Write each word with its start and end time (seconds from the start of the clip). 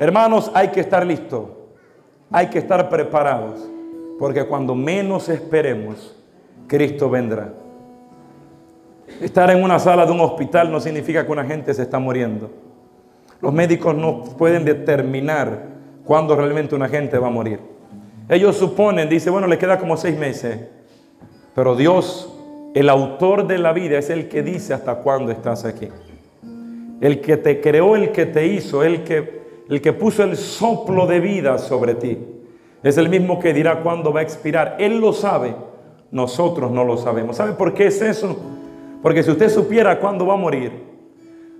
Hermanos, 0.00 0.50
hay 0.54 0.68
que 0.68 0.80
estar 0.80 1.06
listos. 1.06 1.42
Hay 2.30 2.46
que 2.46 2.58
estar 2.58 2.88
preparados. 2.88 3.60
Porque 4.18 4.44
cuando 4.46 4.74
menos 4.74 5.28
esperemos, 5.28 6.16
Cristo 6.66 7.10
vendrá. 7.10 7.52
Estar 9.20 9.50
en 9.50 9.62
una 9.62 9.78
sala 9.78 10.06
de 10.06 10.12
un 10.12 10.20
hospital 10.20 10.72
no 10.72 10.80
significa 10.80 11.26
que 11.26 11.30
una 11.30 11.44
gente 11.44 11.74
se 11.74 11.82
está 11.82 11.98
muriendo. 11.98 12.50
Los 13.42 13.52
médicos 13.52 13.94
no 13.94 14.24
pueden 14.38 14.64
determinar 14.64 15.66
cuándo 16.06 16.34
realmente 16.34 16.74
una 16.74 16.88
gente 16.88 17.18
va 17.18 17.26
a 17.26 17.30
morir. 17.30 17.60
Ellos 18.26 18.56
suponen, 18.56 19.06
dice, 19.06 19.28
bueno, 19.28 19.46
le 19.46 19.58
queda 19.58 19.78
como 19.78 19.98
seis 19.98 20.16
meses. 20.16 20.60
Pero 21.54 21.76
Dios, 21.76 22.32
el 22.74 22.88
autor 22.88 23.46
de 23.46 23.58
la 23.58 23.74
vida, 23.74 23.98
es 23.98 24.08
el 24.08 24.28
que 24.28 24.42
dice 24.42 24.72
hasta 24.72 24.94
cuándo 24.96 25.30
estás 25.30 25.66
aquí. 25.66 25.88
El 27.02 27.20
que 27.20 27.36
te 27.36 27.60
creó, 27.60 27.96
el 27.96 28.12
que 28.12 28.24
te 28.24 28.46
hizo, 28.46 28.82
el 28.82 29.04
que, 29.04 29.39
el 29.70 29.80
que 29.80 29.92
puso 29.92 30.24
el 30.24 30.36
soplo 30.36 31.06
de 31.06 31.20
vida 31.20 31.56
sobre 31.56 31.94
ti. 31.94 32.18
Es 32.82 32.98
el 32.98 33.08
mismo 33.08 33.38
que 33.38 33.54
dirá 33.54 33.82
cuándo 33.82 34.12
va 34.12 34.18
a 34.18 34.22
expirar. 34.24 34.76
Él 34.80 34.98
lo 34.98 35.12
sabe, 35.12 35.54
nosotros 36.10 36.72
no 36.72 36.82
lo 36.84 36.96
sabemos. 36.96 37.36
¿Sabe 37.36 37.52
por 37.52 37.72
qué 37.72 37.86
es 37.86 38.02
eso? 38.02 38.36
Porque 39.00 39.22
si 39.22 39.30
usted 39.30 39.48
supiera 39.48 40.00
cuándo 40.00 40.26
va 40.26 40.34
a 40.34 40.36
morir, 40.36 40.72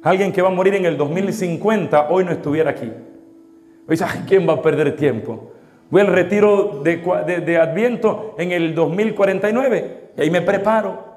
alguien 0.03 0.33
que 0.33 0.43
va 0.43 0.49
a 0.49 0.53
morir 0.53 0.75
en 0.75 0.87
el 0.87 0.97
2050 0.97 2.11
hoy 2.11 2.25
no 2.25 2.33
estuviera 2.33 2.73
aquí. 2.73 2.87
Hoy 2.87 3.91
dice, 3.91 4.05
¿quién 4.27 4.49
va 4.49 4.55
a 4.55 4.63
perder 4.63 4.97
tiempo? 4.97 5.53
Voy 5.89 6.01
al 6.01 6.09
retiro 6.09 6.81
de, 6.83 6.97
de, 7.45 7.59
Adviento 7.59 8.35
en 8.39 8.51
el 8.51 8.75
2049 8.75 10.11
y 10.17 10.21
ahí 10.21 10.31
me 10.31 10.43
preparo. 10.43 11.11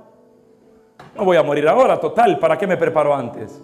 No 1.15 1.25
voy 1.25 1.37
a 1.37 1.43
morir 1.43 1.67
ahora, 1.67 1.99
total, 1.99 2.37
¿para 2.37 2.55
qué 2.57 2.67
me 2.67 2.77
preparo 2.77 3.15
antes? 3.15 3.59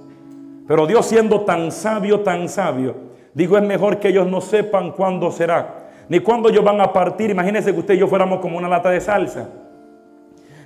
Pero 0.68 0.88
Dios 0.88 1.06
siendo 1.06 1.42
tan 1.42 1.72
sabio, 1.72 2.22
tan 2.22 2.50
sabio, 2.50 3.09
dijo 3.40 3.58
es 3.58 3.64
mejor 3.64 4.00
que 4.00 4.10
ellos 4.10 4.28
no 4.28 4.42
sepan 4.42 4.92
cuándo 4.92 5.32
será, 5.32 5.90
ni 6.08 6.20
cuándo 6.20 6.50
ellos 6.50 6.64
van 6.64 6.80
a 6.82 6.94
partir. 6.94 7.30
Imagínense 7.30 7.74
que 7.74 7.80
usted 7.80 7.94
y 7.96 7.98
yo 7.98 8.08
fuéramos 8.08 8.40
como 8.40 8.58
una 8.58 8.68
lata 8.68 8.90
de 8.90 9.02
salsa 9.02 9.50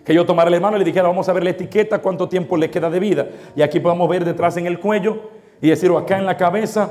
que 0.04 0.14
yo 0.14 0.26
tomara 0.26 0.50
la 0.50 0.60
mano 0.60 0.76
y 0.76 0.80
le 0.80 0.86
dijera, 0.86 1.08
vamos 1.08 1.30
a 1.30 1.34
ver 1.34 1.44
la 1.44 1.52
etiqueta, 1.52 2.00
cuánto 2.00 2.28
tiempo 2.28 2.58
le 2.58 2.70
queda 2.70 2.90
de 2.90 3.00
vida. 3.00 3.28
Y 3.56 3.62
aquí 3.62 3.80
podemos 3.80 4.10
ver 4.10 4.26
detrás 4.26 4.58
en 4.58 4.68
el 4.68 4.80
cuello 4.80 5.30
y 5.62 5.70
decir, 5.70 5.90
o 5.92 5.98
acá 5.98 6.18
en 6.18 6.26
la 6.26 6.36
cabeza, 6.36 6.90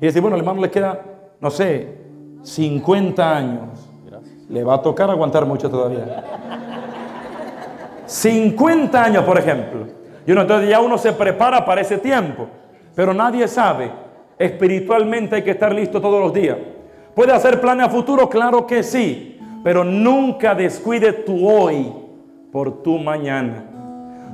y 0.00 0.06
decir, 0.06 0.20
bueno, 0.20 0.36
el 0.36 0.42
hermano 0.42 0.60
le 0.60 0.70
queda, 0.70 1.00
no 1.40 1.50
sé, 1.50 1.96
50 2.42 3.36
años. 3.36 3.88
Le 4.48 4.64
va 4.64 4.74
a 4.74 4.82
tocar 4.82 5.08
aguantar 5.08 5.46
mucho 5.46 5.70
todavía. 5.70 6.24
50 8.04 9.04
años, 9.04 9.24
por 9.24 9.38
ejemplo. 9.38 9.86
Y 10.26 10.32
uno, 10.32 10.42
entonces 10.42 10.68
ya 10.68 10.80
uno 10.80 10.98
se 10.98 11.12
prepara 11.12 11.64
para 11.64 11.80
ese 11.80 11.98
tiempo. 11.98 12.48
Pero 12.94 13.14
nadie 13.14 13.46
sabe. 13.46 13.90
Espiritualmente 14.40 15.36
hay 15.36 15.42
que 15.42 15.50
estar 15.50 15.74
listo 15.74 16.00
todos 16.00 16.18
los 16.18 16.32
días. 16.32 16.56
¿Puede 17.14 17.30
hacer 17.30 17.60
planes 17.60 17.88
a 17.88 17.90
futuro? 17.90 18.30
Claro 18.30 18.66
que 18.66 18.82
sí. 18.82 19.38
Pero 19.62 19.84
nunca 19.84 20.54
descuide 20.54 21.12
tu 21.12 21.46
hoy 21.46 21.92
por 22.50 22.82
tu 22.82 22.96
mañana. 22.96 23.66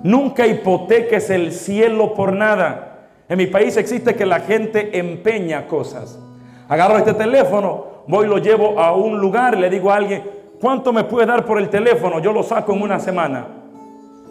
Nunca 0.04 0.46
hipoteques 0.46 1.28
el 1.30 1.50
cielo 1.50 2.14
por 2.14 2.32
nada. 2.32 3.08
En 3.28 3.36
mi 3.36 3.48
país 3.48 3.76
existe 3.76 4.14
que 4.14 4.24
la 4.24 4.38
gente 4.38 4.96
empeña 4.96 5.66
cosas. 5.66 6.20
Agarro 6.68 6.98
este 6.98 7.14
teléfono, 7.14 8.04
voy 8.06 8.28
lo 8.28 8.38
llevo 8.38 8.78
a 8.78 8.94
un 8.94 9.18
lugar, 9.18 9.58
le 9.58 9.68
digo 9.68 9.90
a 9.90 9.96
alguien, 9.96 10.22
¿cuánto 10.60 10.92
me 10.92 11.02
puede 11.02 11.26
dar 11.26 11.44
por 11.44 11.58
el 11.58 11.68
teléfono? 11.68 12.20
Yo 12.20 12.32
lo 12.32 12.44
saco 12.44 12.72
en 12.72 12.82
una 12.82 13.00
semana. 13.00 13.48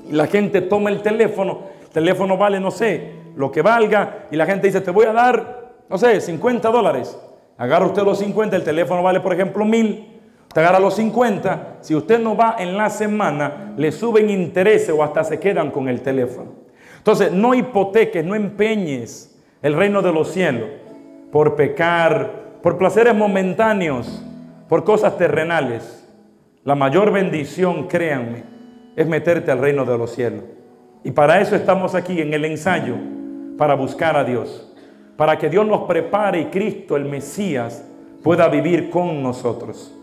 Y 0.07 0.13
la 0.13 0.27
gente 0.27 0.61
toma 0.61 0.89
el 0.89 1.01
teléfono, 1.01 1.59
el 1.81 1.89
teléfono 1.89 2.37
vale, 2.37 2.61
no 2.61 2.71
sé, 2.71 3.11
lo 3.35 3.51
que 3.51 3.61
valga, 3.61 4.27
y 4.31 4.37
la 4.37 4.45
gente 4.45 4.67
dice, 4.67 4.79
te 4.79 4.91
voy 4.91 5.07
a 5.07 5.11
dar, 5.11 5.64
no 5.89 5.97
sé, 5.97 6.19
50 6.21 6.69
dólares. 6.69 7.17
Agarra 7.57 7.85
usted 7.85 8.03
los 8.03 8.19
50, 8.19 8.55
el 8.55 8.63
teléfono 8.63 9.03
vale, 9.03 9.19
por 9.19 9.33
ejemplo, 9.33 9.65
mil. 9.65 10.21
Usted 10.47 10.61
agarra 10.61 10.79
los 10.79 10.95
50, 10.95 11.77
si 11.81 11.95
usted 11.95 12.19
no 12.19 12.35
va 12.35 12.55
en 12.59 12.77
la 12.77 12.89
semana, 12.89 13.73
le 13.77 13.91
suben 13.91 14.29
intereses 14.29 14.89
o 14.89 15.03
hasta 15.03 15.23
se 15.23 15.39
quedan 15.39 15.71
con 15.71 15.87
el 15.89 16.01
teléfono. 16.01 16.51
Entonces, 16.97 17.31
no 17.31 17.53
hipoteques, 17.53 18.23
no 18.23 18.35
empeñes 18.35 19.37
el 19.61 19.73
reino 19.73 20.01
de 20.01 20.11
los 20.11 20.31
cielos 20.31 20.69
por 21.35 21.55
pecar, 21.57 22.59
por 22.61 22.77
placeres 22.77 23.13
momentáneos, 23.13 24.23
por 24.69 24.85
cosas 24.85 25.17
terrenales. 25.17 26.07
La 26.63 26.75
mayor 26.75 27.11
bendición, 27.11 27.87
créanme, 27.87 28.43
es 28.95 29.05
meterte 29.05 29.51
al 29.51 29.59
reino 29.59 29.83
de 29.83 29.97
los 29.97 30.11
cielos. 30.11 30.45
Y 31.03 31.11
para 31.11 31.41
eso 31.41 31.55
estamos 31.55 31.93
aquí 31.93 32.21
en 32.21 32.33
el 32.33 32.45
ensayo, 32.45 32.95
para 33.57 33.75
buscar 33.75 34.15
a 34.15 34.23
Dios, 34.23 34.64
para 35.17 35.37
que 35.37 35.49
Dios 35.49 35.65
nos 35.65 35.81
prepare 35.81 36.41
y 36.41 36.45
Cristo, 36.45 36.95
el 36.95 37.05
Mesías, 37.05 37.85
pueda 38.23 38.47
vivir 38.49 38.89
con 38.89 39.21
nosotros. 39.21 39.95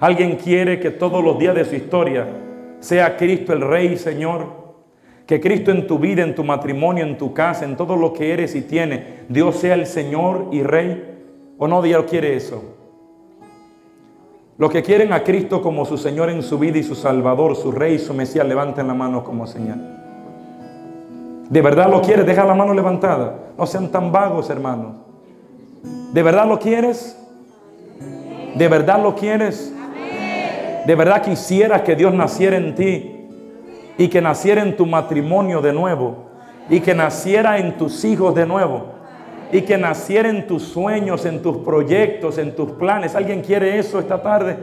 Alguien 0.00 0.36
quiere 0.36 0.80
que 0.80 0.90
todos 0.90 1.22
los 1.22 1.38
días 1.38 1.54
de 1.54 1.64
su 1.64 1.74
historia 1.74 2.26
sea 2.80 3.16
Cristo 3.16 3.52
el 3.52 3.60
Rey 3.60 3.92
y 3.92 3.96
Señor. 3.96 4.66
Que 5.26 5.40
Cristo 5.40 5.70
en 5.72 5.86
tu 5.86 5.98
vida, 5.98 6.22
en 6.22 6.34
tu 6.34 6.44
matrimonio, 6.44 7.04
en 7.04 7.18
tu 7.18 7.34
casa, 7.34 7.64
en 7.64 7.76
todo 7.76 7.96
lo 7.96 8.12
que 8.12 8.32
eres 8.32 8.54
y 8.54 8.62
tienes, 8.62 9.28
Dios 9.28 9.56
sea 9.56 9.74
el 9.74 9.86
Señor 9.86 10.48
y 10.52 10.62
Rey. 10.62 11.14
¿O 11.58 11.66
no 11.66 11.82
Dios 11.82 12.04
quiere 12.08 12.36
eso? 12.36 12.76
Los 14.58 14.70
que 14.70 14.82
quieren 14.82 15.12
a 15.12 15.22
Cristo 15.22 15.60
como 15.60 15.84
su 15.84 15.98
Señor 15.98 16.30
en 16.30 16.42
su 16.42 16.58
vida 16.58 16.78
y 16.78 16.82
su 16.82 16.94
Salvador, 16.94 17.56
su 17.56 17.72
Rey 17.72 17.94
y 17.94 17.98
su 17.98 18.14
Mesías, 18.14 18.46
levanten 18.46 18.86
la 18.86 18.94
mano 18.94 19.24
como 19.24 19.46
señal. 19.46 19.95
¿De 21.48 21.62
verdad 21.62 21.90
lo 21.90 22.02
quieres? 22.02 22.26
Deja 22.26 22.44
la 22.44 22.54
mano 22.54 22.74
levantada. 22.74 23.34
No 23.56 23.66
sean 23.66 23.90
tan 23.90 24.12
vagos, 24.12 24.50
hermanos. 24.50 24.96
¿De 26.12 26.22
verdad 26.22 26.46
lo 26.46 26.58
quieres? 26.58 27.16
¿De 28.54 28.68
verdad 28.68 29.02
lo 29.02 29.14
quieres? 29.14 29.72
de 30.86 30.94
verdad 30.94 31.20
quisiera 31.20 31.82
que 31.82 31.96
Dios 31.96 32.14
naciera 32.14 32.56
en 32.56 32.74
ti 32.76 33.26
y 33.98 34.06
que 34.06 34.20
naciera 34.20 34.62
en 34.62 34.76
tu 34.76 34.86
matrimonio 34.86 35.60
de 35.60 35.72
nuevo 35.72 36.26
y 36.70 36.78
que 36.78 36.94
naciera 36.94 37.58
en 37.58 37.76
tus 37.76 38.04
hijos 38.04 38.36
de 38.36 38.46
nuevo 38.46 38.94
y 39.50 39.62
que 39.62 39.76
naciera 39.76 40.28
en 40.28 40.46
tus 40.46 40.62
sueños, 40.62 41.26
en 41.26 41.42
tus 41.42 41.56
proyectos, 41.58 42.38
en 42.38 42.54
tus 42.54 42.70
planes. 42.72 43.16
¿Alguien 43.16 43.42
quiere 43.42 43.78
eso 43.78 43.98
esta 43.98 44.22
tarde? 44.22 44.56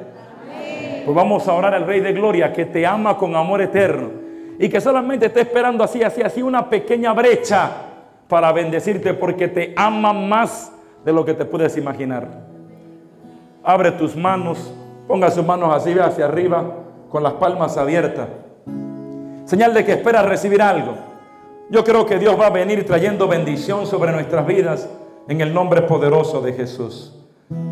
Pues 1.04 1.14
vamos 1.14 1.46
a 1.46 1.54
orar 1.54 1.74
al 1.74 1.86
Rey 1.86 2.00
de 2.00 2.14
Gloria 2.14 2.54
que 2.54 2.66
te 2.66 2.86
ama 2.88 3.18
con 3.18 3.36
amor 3.36 3.62
eterno 3.62 4.23
y 4.60 4.70
que 4.70 4.80
solamente 4.82 5.28
está 5.28 5.42
esperando 5.42 5.84
así, 5.84 6.04
así, 6.04 6.22
así 6.22 6.42
una 6.42 6.70
pequeña 6.70 7.14
brecha 7.14 7.72
para 8.28 8.52
bendecirte 8.52 9.14
porque 9.14 9.48
te 9.48 9.74
ama 9.76 10.14
más 10.14 10.72
de 11.04 11.14
lo 11.14 11.26
que 11.26 11.34
te 11.34 11.46
puedes 11.46 11.78
imaginar. 11.78 12.28
Abre 13.64 13.92
tus 13.92 14.16
manos 14.16 14.74
Ponga 15.08 15.30
sus 15.30 15.46
manos 15.46 15.74
así 15.74 15.98
hacia 16.00 16.26
arriba 16.26 16.64
con 17.10 17.24
las 17.24 17.34
palmas 17.34 17.78
abiertas. 17.78 18.28
Señal 19.46 19.74
de 19.74 19.84
que 19.84 19.94
espera 19.94 20.22
recibir 20.22 20.62
algo. 20.62 20.96
Yo 21.70 21.84
creo 21.84 22.06
que 22.06 22.18
Dios 22.18 22.40
va 22.40 22.48
a 22.48 22.50
venir 22.50 22.86
trayendo 22.86 23.28
bendición 23.28 23.86
sobre 23.86 24.12
nuestras 24.12 24.48
vidas 24.48 24.90
en 25.28 25.42
el 25.42 25.54
nombre 25.54 25.82
poderoso 25.82 26.42
de 26.42 26.54
Jesús. 26.54 27.14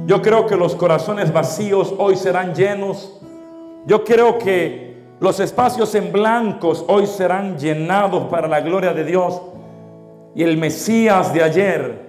Yo 0.06 0.22
creo 0.22 0.46
que 0.46 0.58
los 0.58 0.76
corazones 0.76 1.32
vacíos 1.32 1.94
hoy 1.98 2.18
serán 2.18 2.54
llenos. 2.54 3.22
Yo 3.86 4.04
creo 4.04 4.38
que 4.38 4.91
los 5.22 5.40
espacios 5.40 5.94
en 5.94 6.12
blancos 6.12 6.84
hoy 6.88 7.06
serán 7.06 7.60
llenados 7.60 8.24
para 8.24 8.48
la 8.48 8.60
gloria 8.60 8.92
de 8.92 9.06
Dios. 9.06 9.40
Y 10.34 10.42
el 10.42 10.58
Mesías 10.58 11.32
de 11.32 11.44
ayer, 11.44 12.00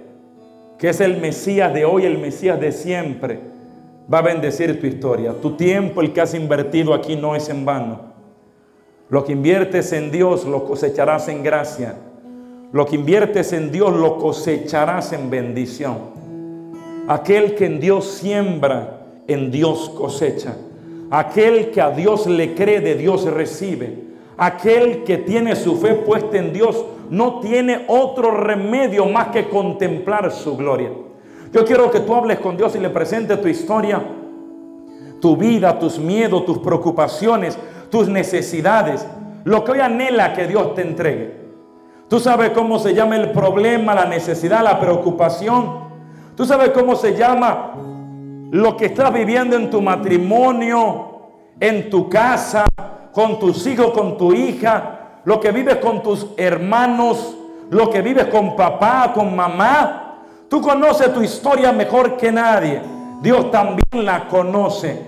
que 0.79 0.89
es 0.89 0.99
el 0.99 1.19
Mesías 1.21 1.75
de 1.75 1.85
hoy, 1.85 2.07
el 2.07 2.17
Mesías 2.17 2.59
de 2.59 2.73
siempre, 2.73 3.39
va 4.13 4.21
a 4.21 4.23
bendecir 4.23 4.81
tu 4.81 4.87
historia. 4.87 5.35
Tu 5.43 5.51
tiempo, 5.59 6.01
el 6.01 6.15
que 6.15 6.23
has 6.23 6.33
invertido 6.33 6.95
aquí, 6.95 7.15
no 7.15 7.37
es 7.37 7.51
en 7.51 7.67
vano. 7.67 8.01
Lo 9.11 9.23
que 9.25 9.33
inviertes 9.33 9.93
en 9.93 10.11
Dios 10.11 10.47
lo 10.47 10.65
cosecharás 10.65 11.29
en 11.29 11.43
gracia. 11.43 11.97
Lo 12.73 12.87
que 12.87 12.97
inviertes 12.97 13.53
en 13.53 13.71
Dios 13.71 13.93
lo 13.93 14.17
cosecharás 14.17 15.13
en 15.13 15.29
bendición. 15.29 15.99
Aquel 17.09 17.57
que 17.57 17.67
en 17.67 17.79
Dios 17.79 18.07
siembra, 18.07 19.03
en 19.29 19.51
Dios 19.51 19.91
cosecha. 19.91 20.57
Aquel 21.13 21.71
que 21.73 21.83
a 21.83 21.91
Dios 21.91 22.27
le 22.27 22.55
cree, 22.55 22.81
de 22.81 22.95
Dios 22.95 23.25
recibe. 23.25 23.99
Aquel 24.39 25.05
que 25.05 25.19
tiene 25.19 25.55
su 25.57 25.77
fe 25.77 25.93
puesta 25.93 26.39
en 26.39 26.55
Dios 26.55 26.87
no 27.11 27.41
tiene 27.41 27.85
otro 27.87 28.31
remedio 28.31 29.05
más 29.05 29.29
que 29.29 29.51
contemplar 29.51 30.33
su 30.33 30.57
gloria. 30.57 30.89
Yo 31.53 31.67
quiero 31.67 31.91
que 31.91 32.01
tú 32.01 32.15
hables 32.15 32.39
con 32.39 32.57
Dios 32.57 32.75
y 32.77 32.79
le 32.79 32.89
presentes 32.89 33.43
tu 33.43 33.49
historia, 33.49 34.03
tu 35.21 35.37
vida, 35.37 35.79
tus 35.79 35.99
miedos, 35.99 36.47
tus 36.47 36.61
preocupaciones, 36.61 37.59
tus 37.91 38.09
necesidades, 38.09 39.07
lo 39.45 39.65
que 39.65 39.73
hoy 39.73 39.81
anhela 39.81 40.33
que 40.33 40.47
Dios 40.47 40.75
te 40.75 40.81
entregue. 40.81 41.43
Tú 42.09 42.21
sabes 42.21 42.53
cómo 42.53 42.79
se 42.79 42.95
llama 42.95 43.17
el 43.17 43.33
problema, 43.33 43.95
la 43.95 44.07
necesidad, 44.07 44.65
la 44.65 44.81
preocupación. 44.81 45.91
Tú 46.35 46.47
sabes 46.47 46.71
cómo 46.71 46.97
se 46.97 47.15
llama 47.15 47.75
lo 48.53 48.77
que 48.77 48.87
estás 48.87 49.11
viviendo 49.15 49.57
en 49.57 49.71
tu 49.71 49.81
matrimonio, 49.81 51.23
en 51.59 51.89
tu 51.89 52.11
casa, 52.11 52.67
con 53.11 53.39
tus 53.39 53.67
hijos, 53.67 53.93
con 53.93 54.19
tu 54.19 54.35
hija, 54.35 55.21
lo 55.25 55.41
que 55.41 55.51
vives 55.53 55.77
con 55.77 56.03
tus 56.03 56.27
hermanos, 56.37 57.35
lo 57.71 57.89
que 57.89 58.03
vives 58.03 58.27
con 58.27 58.55
papá, 58.55 59.13
con 59.15 59.35
mamá. 59.35 60.19
Tú 60.51 60.61
conoces 60.61 61.15
tu 61.15 61.23
historia 61.23 61.73
mejor 61.73 62.19
que 62.19 62.31
nadie. 62.31 62.83
Dios 63.23 63.51
también 63.51 64.05
la 64.05 64.29
conoce. 64.29 65.01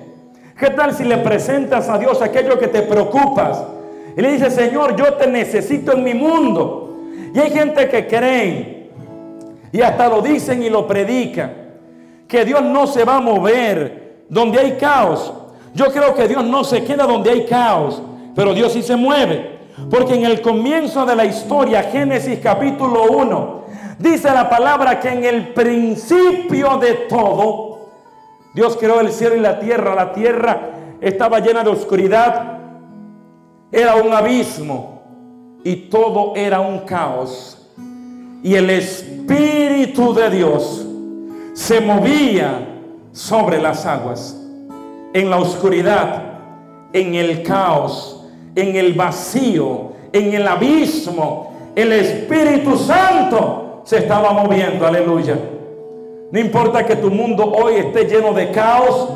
¿Qué 0.58 0.70
tal 0.70 0.94
si 0.94 1.04
le 1.04 1.18
presentas 1.18 1.90
a 1.90 1.98
Dios 1.98 2.22
aquello 2.22 2.58
que 2.58 2.68
te 2.68 2.80
preocupas? 2.80 3.62
Y 4.16 4.22
le 4.22 4.32
dices, 4.32 4.54
Señor, 4.54 4.96
yo 4.96 5.14
te 5.14 5.26
necesito 5.26 5.92
en 5.92 6.02
mi 6.02 6.14
mundo. 6.14 6.96
Y 7.34 7.38
hay 7.38 7.50
gente 7.50 7.90
que 7.90 8.06
cree, 8.06 8.90
y 9.70 9.82
hasta 9.82 10.08
lo 10.08 10.22
dicen 10.22 10.62
y 10.62 10.70
lo 10.70 10.86
predican, 10.86 11.63
que 12.34 12.44
Dios 12.44 12.62
no 12.64 12.88
se 12.88 13.04
va 13.04 13.18
a 13.18 13.20
mover 13.20 14.24
donde 14.28 14.58
hay 14.58 14.72
caos. 14.72 15.32
Yo 15.72 15.86
creo 15.92 16.16
que 16.16 16.26
Dios 16.26 16.42
no 16.42 16.64
se 16.64 16.82
queda 16.82 17.06
donde 17.06 17.30
hay 17.30 17.46
caos, 17.46 18.02
pero 18.34 18.52
Dios 18.52 18.72
sí 18.72 18.82
se 18.82 18.96
mueve. 18.96 19.60
Porque 19.88 20.16
en 20.16 20.24
el 20.24 20.42
comienzo 20.42 21.06
de 21.06 21.14
la 21.14 21.24
historia, 21.24 21.84
Génesis 21.84 22.40
capítulo 22.42 23.04
1, 23.04 23.64
Dice 24.00 24.32
la 24.32 24.50
palabra 24.50 24.98
que 24.98 25.10
en 25.10 25.24
el 25.24 25.54
principio 25.54 26.76
de 26.78 26.94
todo, 27.08 27.90
Dios 28.52 28.76
creó 28.80 28.98
el 28.98 29.12
cielo 29.12 29.36
y 29.36 29.40
la 29.40 29.60
tierra. 29.60 29.94
La 29.94 30.12
tierra 30.12 30.70
estaba 31.00 31.38
llena 31.38 31.62
de 31.62 31.70
oscuridad, 31.70 32.58
era 33.70 33.94
un 33.94 34.12
abismo 34.12 35.04
y 35.62 35.76
todo 35.88 36.32
era 36.34 36.58
un 36.58 36.80
caos. 36.80 37.70
Y 38.42 38.56
el 38.56 38.70
Espíritu 38.70 40.12
de 40.12 40.30
Dios 40.30 40.83
se 41.54 41.80
movía 41.80 42.66
sobre 43.12 43.62
las 43.62 43.86
aguas, 43.86 44.36
en 45.14 45.30
la 45.30 45.38
oscuridad, 45.38 46.22
en 46.92 47.14
el 47.14 47.44
caos, 47.44 48.26
en 48.56 48.74
el 48.74 48.92
vacío, 48.94 49.92
en 50.12 50.34
el 50.34 50.46
abismo. 50.46 51.52
El 51.76 51.92
Espíritu 51.92 52.76
Santo 52.76 53.82
se 53.84 53.98
estaba 53.98 54.32
moviendo, 54.32 54.84
aleluya. 54.84 55.38
No 56.32 56.40
importa 56.40 56.84
que 56.84 56.96
tu 56.96 57.10
mundo 57.10 57.52
hoy 57.52 57.74
esté 57.76 58.04
lleno 58.06 58.32
de 58.32 58.50
caos, 58.50 59.08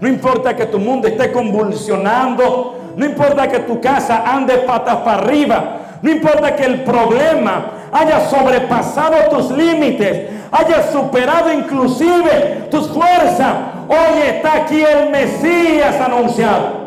no 0.00 0.08
importa 0.08 0.56
que 0.56 0.66
tu 0.66 0.80
mundo 0.80 1.06
esté 1.06 1.30
convulsionando, 1.30 2.74
no 2.96 3.06
importa 3.06 3.46
que 3.48 3.60
tu 3.60 3.80
casa 3.80 4.24
ande 4.26 4.58
patas 4.58 4.96
para 4.96 5.22
arriba, 5.22 5.98
no 6.02 6.10
importa 6.10 6.56
que 6.56 6.64
el 6.64 6.82
problema 6.82 7.83
haya 7.94 8.28
sobrepasado 8.28 9.16
tus 9.30 9.50
límites, 9.52 10.30
haya 10.50 10.90
superado 10.90 11.52
inclusive 11.52 12.66
tus 12.70 12.88
fuerzas. 12.88 13.54
Hoy 13.88 14.20
está 14.26 14.54
aquí 14.64 14.82
el 14.82 15.10
Mesías 15.10 16.00
anunciado. 16.00 16.84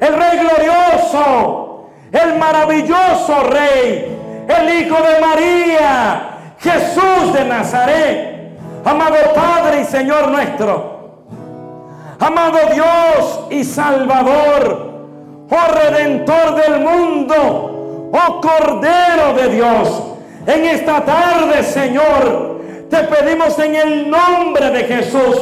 El 0.00 0.14
Rey 0.14 0.38
glorioso, 0.38 1.90
el 2.10 2.38
maravilloso 2.38 3.42
Rey, 3.50 4.16
el 4.48 4.80
Hijo 4.80 4.96
de 4.96 5.20
María, 5.20 6.30
Jesús 6.60 7.32
de 7.34 7.44
Nazaret, 7.44 8.58
amado 8.84 9.16
Padre 9.34 9.82
y 9.82 9.84
Señor 9.84 10.28
nuestro, 10.28 11.24
amado 12.20 12.58
Dios 12.72 13.40
y 13.50 13.64
Salvador, 13.64 14.94
oh 15.50 15.74
Redentor 15.74 16.54
del 16.54 16.80
mundo, 16.80 18.10
oh 18.12 18.40
Cordero 18.40 19.34
de 19.34 19.48
Dios, 19.48 20.02
en 20.48 20.64
esta 20.64 21.04
tarde, 21.04 21.62
Señor, 21.62 22.62
te 22.88 22.96
pedimos 23.04 23.58
en 23.58 23.74
el 23.76 24.10
nombre 24.10 24.70
de 24.70 24.84
Jesús, 24.84 25.36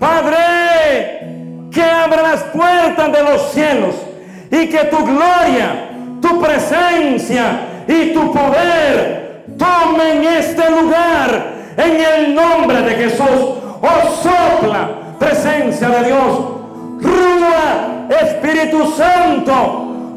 Padre, 0.00 1.68
que 1.70 1.82
abra 1.82 2.22
las 2.22 2.42
puertas 2.44 3.12
de 3.12 3.22
los 3.22 3.52
cielos 3.52 3.94
y 4.50 4.66
que 4.68 4.84
tu 4.86 4.98
gloria, 5.04 5.90
tu 6.20 6.40
presencia 6.40 7.84
y 7.86 8.12
tu 8.12 8.32
poder 8.32 9.44
tomen 9.56 10.24
este 10.24 10.68
lugar 10.70 11.52
en 11.76 12.00
el 12.00 12.34
nombre 12.34 12.82
de 12.82 12.90
Jesús. 12.96 13.60
Oh, 13.80 14.22
sopla 14.22 14.90
presencia 15.20 15.88
de 15.88 16.04
Dios. 16.04 16.38
Rúa, 17.00 18.08
Espíritu 18.10 18.92
Santo. 18.96 19.52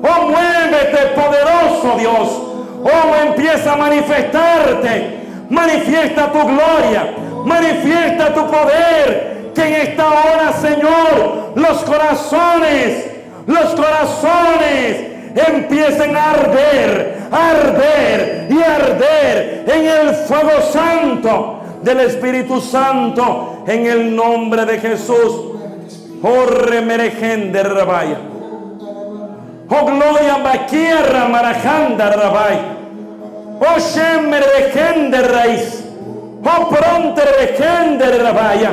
Oh, 0.01 0.29
muévete, 0.29 1.13
poderoso 1.15 1.95
Dios. 1.99 2.54
Oh, 2.85 3.15
empieza 3.27 3.73
a 3.73 3.77
manifestarte. 3.77 5.25
Manifiesta 5.49 6.31
tu 6.31 6.39
gloria. 6.39 7.15
Manifiesta 7.43 8.31
tu 8.33 8.45
poder. 8.45 9.51
Que 9.55 9.63
en 9.63 9.73
esta 9.87 10.07
hora, 10.07 10.53
Señor, 10.53 11.53
los 11.55 11.77
corazones, 11.83 13.07
los 13.47 13.73
corazones 13.73 14.97
empiecen 15.35 16.15
a 16.15 16.31
arder, 16.31 17.23
arder 17.31 18.47
y 18.49 18.61
arder 18.61 19.65
en 19.67 19.85
el 19.85 20.15
fuego 20.15 20.61
santo 20.71 21.61
del 21.81 22.01
Espíritu 22.01 22.61
Santo 22.61 23.63
en 23.65 23.85
el 23.87 24.15
nombre 24.15 24.65
de 24.65 24.77
Jesús. 24.79 25.53
Oh 26.21 26.45
remerejende 26.45 27.63
rabaya. 27.63 28.34
Oh 29.69 29.85
gloria 29.85 30.37
baquierra 30.43 31.27
marajanda 31.27 32.09
rabay. 32.11 32.57
Oh 33.59 33.79
shemerejende 33.79 35.21
raíz. 35.21 35.83
Oh 36.43 36.69
pronto 36.69 37.21
regende 37.39 38.05
rabaya. 38.19 38.71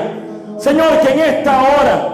Señor, 0.58 1.00
que 1.00 1.12
en 1.12 1.20
esta 1.20 1.62
hora 1.62 2.08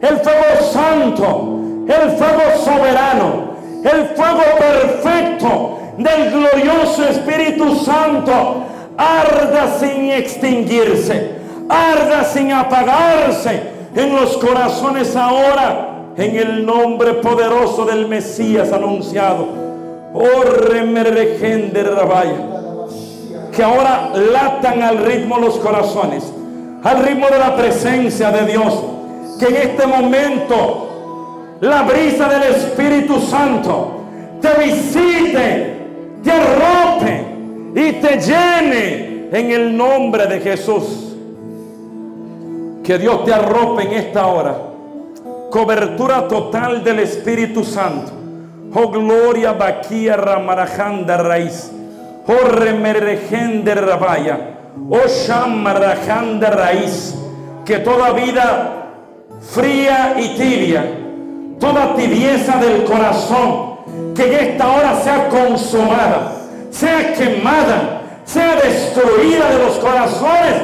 el 0.00 0.18
fuego 0.18 0.62
santo, 0.72 1.58
el 1.86 2.10
fuego 2.16 2.58
soberano, 2.64 3.52
el 3.84 4.06
fuego 4.16 4.42
perfecto 4.58 5.78
del 5.98 6.30
glorioso 6.30 7.04
Espíritu 7.08 7.76
Santo 7.76 8.64
arda 8.96 9.78
sin 9.78 10.10
extinguirse, 10.10 11.36
arda 11.68 12.24
sin 12.24 12.52
apagarse 12.52 13.62
en 13.94 14.16
los 14.16 14.36
corazones 14.38 15.14
ahora, 15.14 15.91
en 16.16 16.36
el 16.36 16.66
nombre 16.66 17.14
poderoso 17.14 17.84
del 17.84 18.06
Mesías 18.08 18.72
anunciado. 18.72 19.46
Oh, 20.14 20.42
de 20.44 21.82
rabaya. 21.82 22.36
Que 23.54 23.62
ahora 23.62 24.12
latan 24.14 24.82
al 24.82 24.98
ritmo 24.98 25.38
los 25.38 25.56
corazones, 25.56 26.32
al 26.82 27.04
ritmo 27.04 27.26
de 27.28 27.38
la 27.38 27.56
presencia 27.56 28.30
de 28.30 28.46
Dios. 28.46 28.82
Que 29.38 29.46
en 29.46 29.56
este 29.56 29.86
momento 29.86 31.58
la 31.60 31.82
brisa 31.82 32.28
del 32.28 32.42
Espíritu 32.54 33.20
Santo 33.20 34.02
te 34.40 34.54
visite, 34.64 35.76
te 36.22 36.30
arrope 36.30 37.24
y 37.74 37.92
te 37.92 38.20
llene 38.20 39.28
en 39.32 39.50
el 39.50 39.76
nombre 39.76 40.26
de 40.26 40.40
Jesús. 40.40 41.14
Que 42.82 42.98
Dios 42.98 43.24
te 43.24 43.32
arrope 43.32 43.84
en 43.84 43.92
esta 43.92 44.26
hora. 44.26 44.71
Cobertura 45.52 46.28
total 46.28 46.82
del 46.82 47.00
Espíritu 47.00 47.62
Santo. 47.62 48.10
Oh 48.74 48.88
gloria 48.88 49.52
baquia 49.52 50.16
ramarajanda 50.16 51.18
raíz. 51.18 51.70
Oh 52.26 52.48
remerejende 52.48 53.74
rabaya. 53.74 54.38
Oh 54.88 55.06
shamarajanda 55.06 56.48
raíz. 56.48 57.14
Que 57.66 57.80
toda 57.80 58.12
vida 58.12 58.94
fría 59.42 60.14
y 60.16 60.38
tibia 60.38 61.02
toda 61.60 61.94
tibieza 61.96 62.56
del 62.56 62.84
corazón, 62.84 63.76
que 64.16 64.24
en 64.24 64.48
esta 64.48 64.68
hora 64.68 65.00
sea 65.00 65.28
consumada, 65.28 66.32
sea 66.70 67.12
quemada, 67.12 68.00
sea 68.24 68.56
destruida 68.56 69.50
de 69.50 69.58
los 69.64 69.78
corazones, 69.78 70.54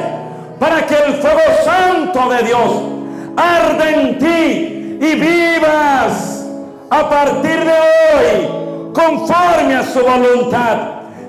para 0.59 0.85
que 0.87 0.95
el 0.95 1.13
fuego 1.21 1.39
santo 1.63 2.29
de 2.29 2.43
Dios 2.43 2.71
arde 3.37 3.89
en 3.93 4.17
ti 4.17 4.78
y 4.99 5.15
vivas 5.15 6.45
a 6.89 7.09
partir 7.09 7.59
de 7.63 7.71
hoy 7.71 8.91
conforme 8.93 9.75
a 9.75 9.83
su 9.83 9.99
voluntad. 9.99 10.77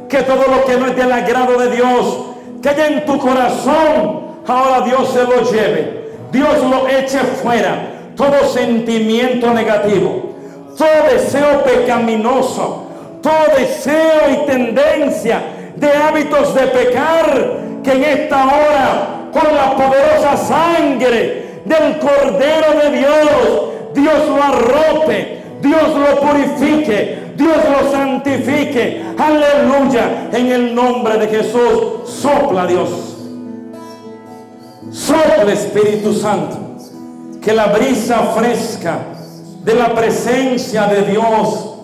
Que 0.09 0.23
todo 0.23 0.45
lo 0.49 0.65
que 0.65 0.77
no 0.77 0.87
es 0.87 0.97
del 0.97 1.13
agrado 1.13 1.57
de 1.57 1.71
Dios, 1.71 2.19
que 2.61 2.69
haya 2.69 2.89
en 2.89 3.07
tu 3.07 3.17
corazón, 3.19 4.23
ahora 4.47 4.81
Dios 4.81 5.09
se 5.13 5.23
lo 5.23 5.49
lleve. 5.51 6.11
Dios 6.33 6.65
lo 6.65 6.89
eche 6.89 7.19
fuera 7.43 7.91
todo 8.21 8.49
sentimiento 8.49 9.55
negativo, 9.55 10.35
todo 10.77 11.11
deseo 11.11 11.65
pecaminoso, 11.65 12.87
todo 13.23 13.57
deseo 13.57 14.31
y 14.31 14.47
tendencia 14.47 15.41
de 15.77 15.91
hábitos 15.91 16.55
de 16.55 16.67
pecar, 16.67 17.61
que 17.83 17.93
en 17.93 18.05
esta 18.05 18.45
hora, 18.45 19.09
con 19.33 19.55
la 19.55 19.75
poderosa 19.75 20.37
sangre 20.37 21.40
del 21.65 21.99
Cordero 21.99 22.81
de 22.83 22.99
Dios, 22.99 23.95
Dios 23.95 24.29
lo 24.29 24.43
arrope, 24.43 25.43
Dios 25.61 25.95
lo 25.95 26.21
purifique, 26.21 27.33
Dios 27.37 27.57
lo 27.71 27.91
santifique. 27.91 29.05
Aleluya. 29.19 30.29
En 30.33 30.47
el 30.51 30.75
nombre 30.75 31.19
de 31.19 31.29
Jesús, 31.29 32.09
sopla 32.09 32.67
Dios. 32.67 33.17
Sopla 34.91 35.53
Espíritu 35.53 36.13
Santo 36.15 36.71
que 37.41 37.53
la 37.53 37.67
brisa 37.67 38.19
fresca 38.37 38.99
de 39.65 39.75
la 39.75 39.95
presencia 39.95 40.87
de 40.87 41.03
Dios 41.03 41.75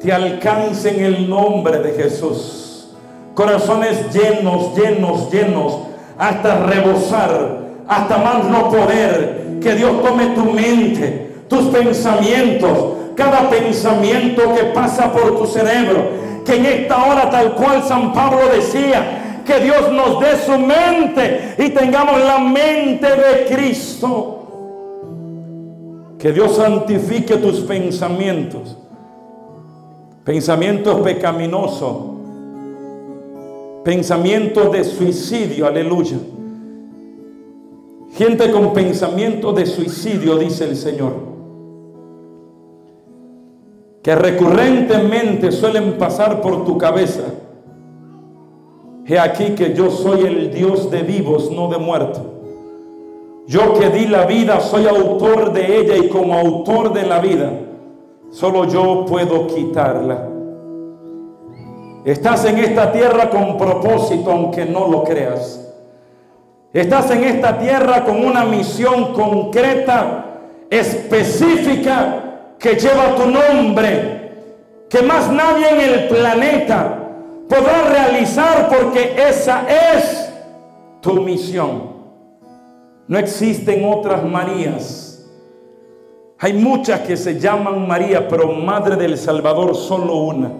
te 0.00 0.12
alcance 0.12 0.90
en 0.90 1.04
el 1.04 1.28
nombre 1.28 1.78
de 1.78 1.92
Jesús. 1.92 2.88
Corazones 3.34 4.12
llenos, 4.14 4.76
llenos, 4.76 5.30
llenos, 5.30 5.78
hasta 6.16 6.66
rebosar, 6.66 7.65
hasta 7.88 8.18
más 8.18 8.44
no 8.44 8.70
poder. 8.70 9.58
Que 9.60 9.74
Dios 9.74 10.02
tome 10.02 10.26
tu 10.28 10.44
mente, 10.44 11.44
tus 11.48 11.66
pensamientos, 11.66 12.94
cada 13.16 13.48
pensamiento 13.50 14.54
que 14.54 14.64
pasa 14.64 15.12
por 15.12 15.38
tu 15.38 15.46
cerebro. 15.46 16.26
Que 16.44 16.56
en 16.56 16.66
esta 16.66 17.04
hora, 17.04 17.30
tal 17.30 17.54
cual 17.54 17.82
San 17.82 18.12
Pablo 18.12 18.48
decía, 18.54 19.42
que 19.46 19.60
Dios 19.60 19.92
nos 19.92 20.20
dé 20.20 20.36
su 20.44 20.58
mente 20.58 21.54
y 21.58 21.70
tengamos 21.70 22.20
la 22.20 22.38
mente 22.38 23.06
de 23.06 23.46
Cristo. 23.48 24.32
Que 26.18 26.32
Dios 26.32 26.56
santifique 26.56 27.36
tus 27.36 27.60
pensamientos. 27.60 28.76
Pensamientos 30.24 31.00
pecaminosos. 31.02 31.96
Pensamientos 33.84 34.72
de 34.72 34.82
suicidio. 34.82 35.66
Aleluya. 35.66 36.16
Gente 38.16 38.50
con 38.50 38.72
pensamientos 38.72 39.54
de 39.54 39.66
suicidio, 39.66 40.38
dice 40.38 40.64
el 40.64 40.76
Señor. 40.76 41.12
Que 44.02 44.14
recurrentemente 44.14 45.52
suelen 45.52 45.98
pasar 45.98 46.40
por 46.40 46.64
tu 46.64 46.78
cabeza. 46.78 47.24
He 49.04 49.18
aquí 49.18 49.50
que 49.50 49.74
yo 49.74 49.90
soy 49.90 50.22
el 50.24 50.50
Dios 50.50 50.90
de 50.90 51.02
vivos, 51.02 51.50
no 51.50 51.68
de 51.68 51.76
muertos. 51.76 52.22
Yo 53.46 53.74
que 53.74 53.90
di 53.90 54.06
la 54.06 54.24
vida, 54.24 54.60
soy 54.60 54.86
autor 54.86 55.52
de 55.52 55.78
ella 55.78 55.96
y 55.98 56.08
como 56.08 56.38
autor 56.38 56.94
de 56.94 57.06
la 57.06 57.20
vida, 57.20 57.52
solo 58.30 58.64
yo 58.64 59.04
puedo 59.06 59.46
quitarla. 59.46 60.26
Estás 62.06 62.46
en 62.46 62.58
esta 62.58 62.90
tierra 62.92 63.28
con 63.28 63.58
propósito, 63.58 64.32
aunque 64.32 64.64
no 64.64 64.88
lo 64.88 65.04
creas. 65.04 65.65
Estás 66.72 67.10
en 67.10 67.24
esta 67.24 67.58
tierra 67.58 68.04
con 68.04 68.24
una 68.24 68.44
misión 68.44 69.12
concreta, 69.12 70.24
específica, 70.68 72.22
que 72.58 72.74
lleva 72.74 73.14
tu 73.14 73.26
nombre, 73.26 74.32
que 74.88 75.02
más 75.02 75.30
nadie 75.30 75.70
en 75.70 75.80
el 75.80 76.08
planeta 76.08 76.98
podrá 77.48 77.88
realizar 77.90 78.68
porque 78.68 79.14
esa 79.16 79.64
es 79.68 80.32
tu 81.00 81.14
misión. 81.14 81.96
No 83.08 83.18
existen 83.18 83.84
otras 83.84 84.24
Marías. 84.24 85.24
Hay 86.38 86.52
muchas 86.52 87.00
que 87.00 87.16
se 87.16 87.38
llaman 87.40 87.86
María, 87.86 88.28
pero 88.28 88.52
Madre 88.52 88.96
del 88.96 89.16
Salvador 89.16 89.74
solo 89.74 90.16
una. 90.16 90.50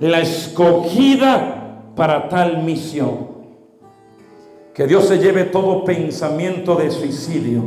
La 0.00 0.20
escogida 0.20 1.82
para 1.94 2.28
tal 2.28 2.62
misión. 2.62 3.29
Que 4.74 4.86
Dios 4.86 5.06
se 5.08 5.18
lleve 5.18 5.44
todo 5.44 5.84
pensamiento 5.84 6.76
de 6.76 6.90
suicidio, 6.90 7.62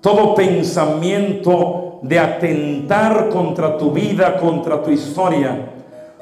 todo 0.00 0.34
pensamiento 0.34 1.98
de 2.02 2.18
atentar 2.18 3.30
contra 3.30 3.78
tu 3.78 3.90
vida, 3.90 4.36
contra 4.36 4.82
tu 4.82 4.90
historia, 4.90 5.70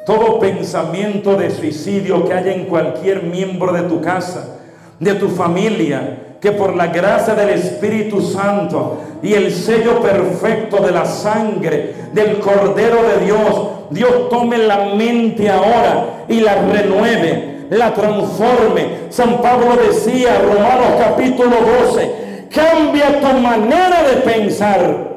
todo 0.06 0.38
pensamiento 0.38 1.36
de 1.36 1.50
suicidio 1.50 2.24
que 2.24 2.32
haya 2.32 2.54
en 2.54 2.66
cualquier 2.66 3.24
miembro 3.24 3.72
de 3.72 3.82
tu 3.82 4.00
casa, 4.00 4.60
de 5.00 5.14
tu 5.14 5.28
familia, 5.28 6.36
que 6.40 6.52
por 6.52 6.74
la 6.74 6.88
gracia 6.88 7.34
del 7.34 7.50
Espíritu 7.50 8.20
Santo 8.20 8.98
y 9.22 9.34
el 9.34 9.52
sello 9.52 10.00
perfecto 10.00 10.82
de 10.82 10.90
la 10.90 11.04
sangre 11.04 11.94
del 12.12 12.38
Cordero 12.38 12.98
de 13.02 13.24
Dios, 13.24 13.68
Dios 13.90 14.28
tome 14.28 14.58
la 14.58 14.94
mente 14.94 15.48
ahora 15.48 16.24
y 16.28 16.40
la 16.40 16.62
renueve, 16.62 17.51
la 17.78 17.92
transforme. 17.94 19.06
San 19.08 19.40
Pablo 19.40 19.76
decía, 19.76 20.38
Romanos 20.40 20.98
capítulo 20.98 21.56
12, 21.84 22.48
cambia 22.50 23.20
tu 23.20 23.38
manera 23.38 24.02
de 24.02 24.16
pensar 24.22 25.12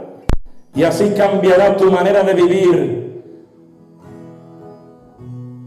y 0.74 0.84
así 0.84 1.14
cambiará 1.18 1.76
tu 1.76 1.92
manera 1.92 2.24
de 2.24 2.34
vivir. 2.34 3.24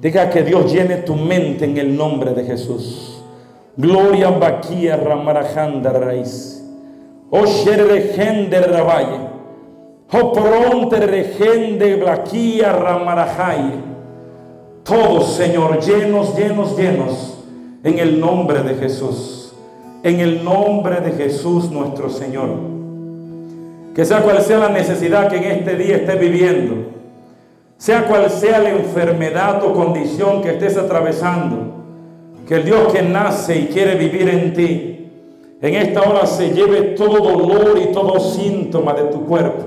Diga 0.00 0.30
que 0.30 0.42
Dios 0.42 0.72
llene 0.72 0.98
tu 0.98 1.14
mente 1.14 1.64
en 1.64 1.76
el 1.76 1.96
nombre 1.96 2.32
de 2.32 2.44
Jesús. 2.44 3.22
Gloria 3.76 4.30
Baquía 4.30 4.96
Ramarajanda 4.96 5.92
Raíz. 5.92 6.64
O 7.30 7.44
Sherregende 7.44 8.60
Rabaye. 8.60 9.28
O 10.12 10.32
Pronte 10.32 11.00
Regende 11.00 11.96
Baquía 11.96 12.72
Ramarajay. 12.72 13.87
Todos, 14.88 15.34
Señor, 15.34 15.80
llenos, 15.80 16.36
llenos, 16.36 16.76
llenos. 16.76 17.38
En 17.84 17.98
el 17.98 18.18
nombre 18.18 18.62
de 18.62 18.74
Jesús. 18.74 19.52
En 20.02 20.20
el 20.20 20.42
nombre 20.42 21.00
de 21.00 21.12
Jesús 21.12 21.70
nuestro 21.70 22.08
Señor. 22.08 22.48
Que 23.94 24.04
sea 24.04 24.22
cual 24.22 24.40
sea 24.40 24.58
la 24.58 24.70
necesidad 24.70 25.28
que 25.28 25.36
en 25.36 25.44
este 25.44 25.76
día 25.76 25.96
estés 25.96 26.18
viviendo. 26.18 26.74
Sea 27.76 28.06
cual 28.06 28.30
sea 28.30 28.60
la 28.60 28.70
enfermedad 28.70 29.62
o 29.62 29.72
condición 29.72 30.42
que 30.42 30.50
estés 30.50 30.76
atravesando 30.76 31.78
que 32.48 32.54
el 32.54 32.64
Dios 32.64 32.90
que 32.90 33.02
nace 33.02 33.58
y 33.58 33.66
quiere 33.66 33.94
vivir 33.94 34.26
en 34.26 34.54
ti, 34.54 35.10
en 35.60 35.74
esta 35.74 36.00
hora 36.00 36.24
se 36.26 36.50
lleve 36.50 36.94
todo 36.96 37.20
dolor 37.20 37.78
y 37.78 37.92
todo 37.92 38.18
síntoma 38.18 38.94
de 38.94 39.02
tu 39.04 39.26
cuerpo. 39.26 39.64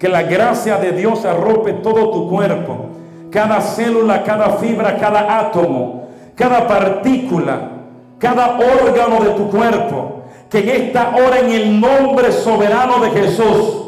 Que 0.00 0.08
la 0.08 0.24
gracia 0.24 0.78
de 0.78 0.90
Dios 0.90 1.24
arrope 1.24 1.74
todo 1.74 2.10
tu 2.10 2.28
cuerpo, 2.28 2.86
cada 3.32 3.60
célula, 3.60 4.22
cada 4.22 4.50
fibra, 4.58 4.96
cada 4.96 5.40
átomo, 5.40 6.08
cada 6.36 6.66
partícula, 6.68 7.70
cada 8.18 8.58
órgano 8.58 9.24
de 9.24 9.30
tu 9.30 9.50
cuerpo. 9.50 10.22
Que 10.48 10.58
en 10.58 10.68
esta 10.68 11.14
hora, 11.16 11.38
en 11.38 11.50
el 11.50 11.80
nombre 11.80 12.30
soberano 12.30 13.00
de 13.00 13.10
Jesús, 13.10 13.78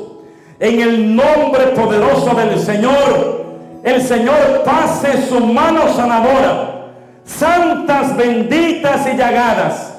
en 0.59 0.81
el 0.81 1.15
nombre 1.15 1.67
poderoso 1.77 2.35
del 2.35 2.59
Señor, 2.59 3.45
el 3.83 4.01
Señor 4.01 4.63
pase 4.65 5.27
su 5.29 5.39
mano 5.41 5.89
sanadora 5.95 6.75
santas, 7.25 8.17
benditas 8.17 9.07
y 9.07 9.17
llagadas, 9.17 9.95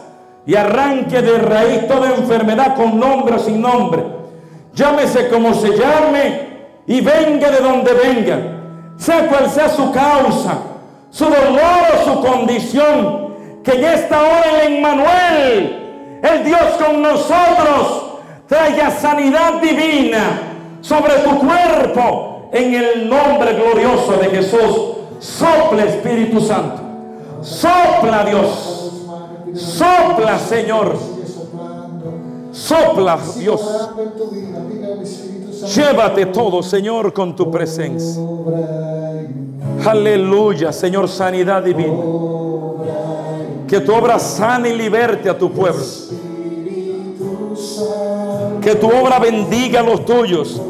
y 0.45 0.55
arranque 0.55 1.21
de 1.21 1.39
raíz 1.39 1.87
toda 1.87 2.15
enfermedad 2.15 2.75
con 2.75 2.99
nombre 2.99 3.35
o 3.35 3.39
sin 3.39 3.61
nombre. 3.61 4.03
Llámese 4.73 5.29
como 5.29 5.53
se 5.53 5.69
llame 5.69 6.45
y 6.85 7.01
venga 7.01 7.49
de 7.49 7.59
donde 7.59 7.93
venga, 7.93 8.37
sea 8.97 9.27
cual 9.27 9.49
sea 9.49 9.69
su 9.69 9.91
causa, 9.91 10.57
su 11.09 11.25
dolor 11.25 11.83
o 11.93 12.03
su 12.05 12.21
condición, 12.21 13.25
que 13.63 13.71
en 13.71 13.83
esta 13.83 14.21
hora 14.21 14.61
el 14.61 14.73
Emmanuel, 14.75 16.19
el 16.23 16.43
Dios 16.43 16.61
con 16.83 17.01
nosotros, 17.01 18.05
traiga 18.47 18.91
sanidad 18.91 19.61
divina 19.61 20.41
sobre 20.81 21.13
tu 21.19 21.39
cuerpo 21.39 22.49
en 22.51 22.73
el 22.73 23.09
nombre 23.09 23.53
glorioso 23.53 24.13
de 24.13 24.29
Jesús. 24.29 24.95
Sople 25.19 25.87
Espíritu 25.87 26.39
Santo. 26.41 26.81
Sopla 27.41 28.23
Dios. 28.25 28.91
Sopla 29.53 30.37
Señor. 30.39 30.97
Sopla 32.51 33.19
Dios. 33.37 33.89
Llévate 35.63 36.27
todo, 36.27 36.61
Señor, 36.61 37.13
con 37.13 37.35
tu 37.35 37.49
presencia. 37.49 38.21
Aleluya, 39.85 40.71
Señor, 40.71 41.07
sanidad 41.07 41.63
divina. 41.63 41.93
Que 43.67 43.79
tu 43.81 43.93
obra 43.93 44.19
sane 44.19 44.69
y 44.69 44.75
liberte 44.75 45.29
a 45.29 45.37
tu 45.37 45.51
pueblo. 45.51 45.83
Que 48.61 48.75
tu 48.75 48.87
obra 48.87 49.19
bendiga 49.19 49.79
a 49.79 49.83
los 49.83 50.05
tuyos. 50.05 50.61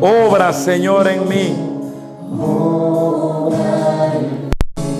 Obra, 0.00 0.52
Señor, 0.52 1.08
en 1.08 1.28
mí. 1.28 1.56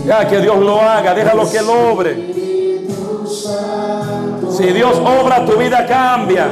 Ya 0.06 0.26
que 0.26 0.40
Dios 0.40 0.58
lo 0.58 0.80
haga, 0.80 1.14
déjalo 1.14 1.50
que 1.50 1.60
lo 1.60 1.92
obre. 1.92 2.47
Si 4.58 4.66
Dios 4.72 4.98
obra, 4.98 5.44
tu 5.44 5.56
vida 5.56 5.86
cambia. 5.86 6.48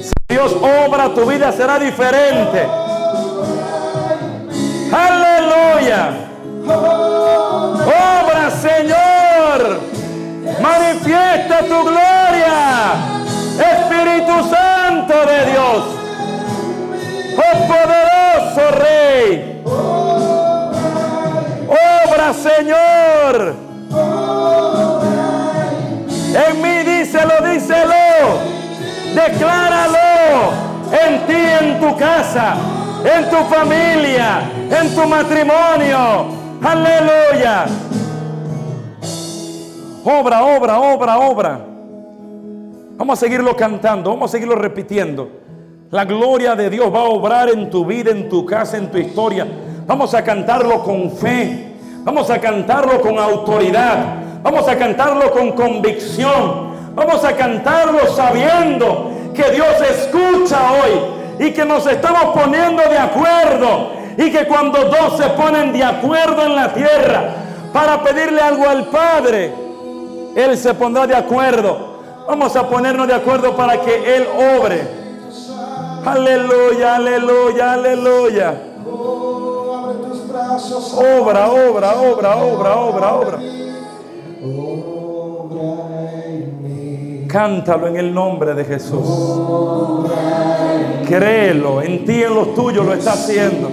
Si 0.00 0.12
Dios 0.28 0.54
obra, 0.86 1.12
tu 1.12 1.26
vida 1.26 1.50
será 1.50 1.76
diferente. 1.76 2.68
Aleluya. 4.92 6.10
Obra, 6.68 8.50
Señor. 8.62 9.80
Manifiesta 10.62 11.64
tu 11.66 11.82
gloria. 11.82 12.94
Espíritu 13.58 14.48
Santo 14.54 15.14
de 15.26 15.50
Dios. 15.50 15.82
Oh 17.38 17.58
poderoso 17.66 18.70
Rey. 18.78 19.62
Obra, 21.66 22.32
Señor. 22.34 23.59
Decláralo 29.14 30.52
en 30.92 31.26
ti, 31.26 31.34
en 31.34 31.80
tu 31.80 31.96
casa. 31.96 32.56
en 33.04 33.30
tu 33.30 33.36
familia, 33.48 34.42
en 34.70 34.94
tu 34.94 35.06
matrimonio. 35.06 36.26
Aleluya. 36.62 37.64
Obra, 40.04 40.44
obra, 40.44 40.80
obra, 40.80 41.18
obra. 41.18 41.60
Vamos 42.96 43.18
a 43.18 43.20
seguirlo 43.20 43.56
cantando, 43.56 44.10
vamos 44.10 44.30
a 44.30 44.32
seguirlo 44.32 44.54
repitiendo. 44.54 45.30
La 45.90 46.04
gloria 46.04 46.54
de 46.54 46.70
Dios 46.70 46.92
va 46.94 47.00
a 47.00 47.04
obrar 47.04 47.48
en 47.48 47.70
tu 47.70 47.84
vida, 47.84 48.10
en 48.10 48.28
tu 48.28 48.44
casa, 48.44 48.76
en 48.76 48.90
tu 48.90 48.98
historia. 48.98 49.46
Vamos 49.86 50.14
a 50.14 50.22
cantarlo 50.22 50.84
con 50.84 51.10
fe. 51.10 51.74
Vamos 52.04 52.30
a 52.30 52.40
cantarlo 52.40 53.00
con 53.00 53.18
autoridad. 53.18 54.40
Vamos 54.42 54.68
a 54.68 54.76
cantarlo 54.76 55.30
con 55.30 55.52
convicción. 55.52 56.69
Vamos 56.94 57.24
a 57.24 57.36
cantarlo 57.36 58.14
sabiendo 58.14 59.10
que 59.34 59.50
Dios 59.50 59.74
escucha 59.80 60.72
hoy 60.72 61.46
y 61.46 61.52
que 61.52 61.64
nos 61.64 61.86
estamos 61.86 62.36
poniendo 62.36 62.82
de 62.82 62.98
acuerdo. 62.98 64.00
Y 64.16 64.30
que 64.30 64.46
cuando 64.46 64.84
dos 64.84 65.16
se 65.16 65.28
ponen 65.30 65.72
de 65.72 65.82
acuerdo 65.82 66.42
en 66.44 66.56
la 66.56 66.72
tierra 66.74 67.22
para 67.72 68.02
pedirle 68.02 68.40
algo 68.40 68.68
al 68.68 68.86
Padre, 68.86 69.54
Él 70.34 70.58
se 70.58 70.74
pondrá 70.74 71.06
de 71.06 71.14
acuerdo 71.14 71.90
Vamos 72.30 72.54
a 72.54 72.68
ponernos 72.68 73.08
de 73.08 73.14
acuerdo 73.14 73.56
para 73.56 73.80
que 73.80 74.16
Él 74.16 74.24
obre. 74.60 74.86
Aleluya, 76.04 76.94
aleluya, 76.94 77.72
aleluya. 77.72 78.54
Obra, 80.94 81.50
obra, 81.50 81.96
obra, 81.96 82.36
obra, 82.36 82.76
obra, 82.76 83.14
obra. 83.14 83.38
Cántalo 87.30 87.86
en 87.86 87.96
el 87.96 88.12
nombre 88.12 88.54
de 88.54 88.64
Jesús. 88.64 89.06
Créelo, 91.06 91.80
en 91.80 92.04
ti, 92.04 92.24
en 92.24 92.34
los 92.34 92.54
tuyos 92.54 92.84
lo 92.84 92.92
está 92.92 93.12
haciendo. 93.12 93.70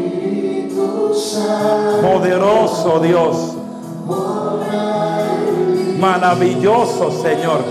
Poderoso 2.02 3.00
Dios. 3.00 3.54
Maravilloso 6.00 7.12
Señor. 7.12 7.62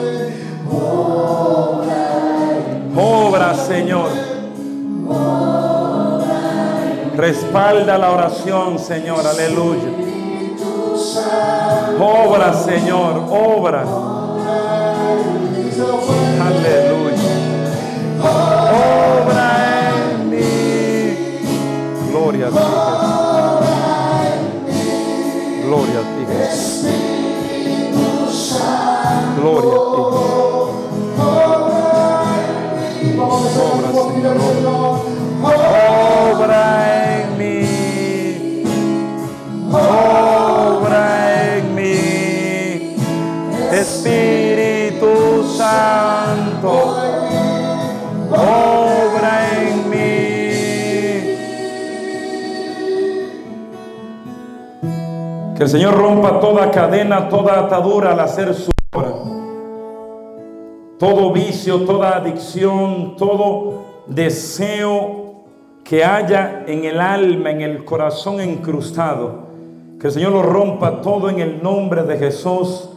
Obra, 2.97 3.55
Señor. 3.55 4.09
Respalda 7.17 7.97
la 7.97 8.11
oración, 8.11 8.79
Señor. 8.81 9.21
Aleluya. 9.25 9.89
Obra, 12.01 12.53
Señor. 12.55 13.23
Obra. 13.31 14.16
Aleluya. 15.79 17.33
Obra 18.23 19.49
en 19.91 20.31
mí. 20.31 20.53
Gloria 22.11 22.47
a 22.47 22.51
ti, 22.51 22.57
Gloria 25.67 25.99
a 25.99 26.03
ti, 26.03 26.23
Gloria 29.39 29.76
el 55.67 55.71
Señor 55.71 55.95
rompa 55.97 56.39
toda 56.39 56.71
cadena, 56.71 57.29
toda 57.29 57.59
atadura 57.59 58.13
al 58.13 58.21
hacer 58.21 58.55
su 58.55 58.71
todo 60.97 61.33
vicio, 61.33 61.81
toda 61.81 62.19
adicción, 62.19 63.17
todo 63.17 64.05
deseo 64.07 65.45
que 65.83 66.05
haya 66.05 66.63
en 66.69 66.85
el 66.85 67.01
alma, 67.01 67.51
en 67.51 67.63
el 67.63 67.85
corazón 67.85 68.41
incrustado. 68.41 69.47
Que 70.01 70.07
el 70.07 70.13
Señor 70.13 70.31
lo 70.35 70.43
rompa 70.43 71.01
todo 71.01 71.29
en 71.31 71.41
el 71.41 71.61
nombre 71.61 72.05
de 72.05 72.17
Jesús. 72.17 72.89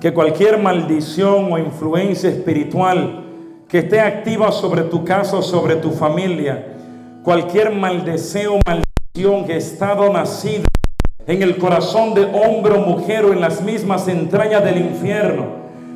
Que 0.00 0.14
cualquier 0.14 0.58
maldición 0.58 1.52
o 1.52 1.58
influencia 1.58 2.30
espiritual 2.30 3.24
que 3.68 3.78
esté 3.78 4.00
activa 4.00 4.52
sobre 4.52 4.82
tu 4.82 5.04
casa 5.04 5.42
sobre 5.42 5.74
tu 5.74 5.90
familia, 5.90 6.68
cualquier 7.24 7.72
maldeseo 7.72 8.60
maldición 8.64 9.44
que 9.44 9.56
estado 9.56 10.08
nacida 10.12 10.66
en 11.26 11.42
el 11.42 11.56
corazón 11.58 12.14
de 12.14 12.24
hombre 12.24 12.74
o 12.74 12.78
mujer 12.78 13.24
o 13.24 13.32
en 13.32 13.40
las 13.40 13.60
mismas 13.60 14.06
entrañas 14.06 14.62
del 14.64 14.78
infierno, 14.78 15.46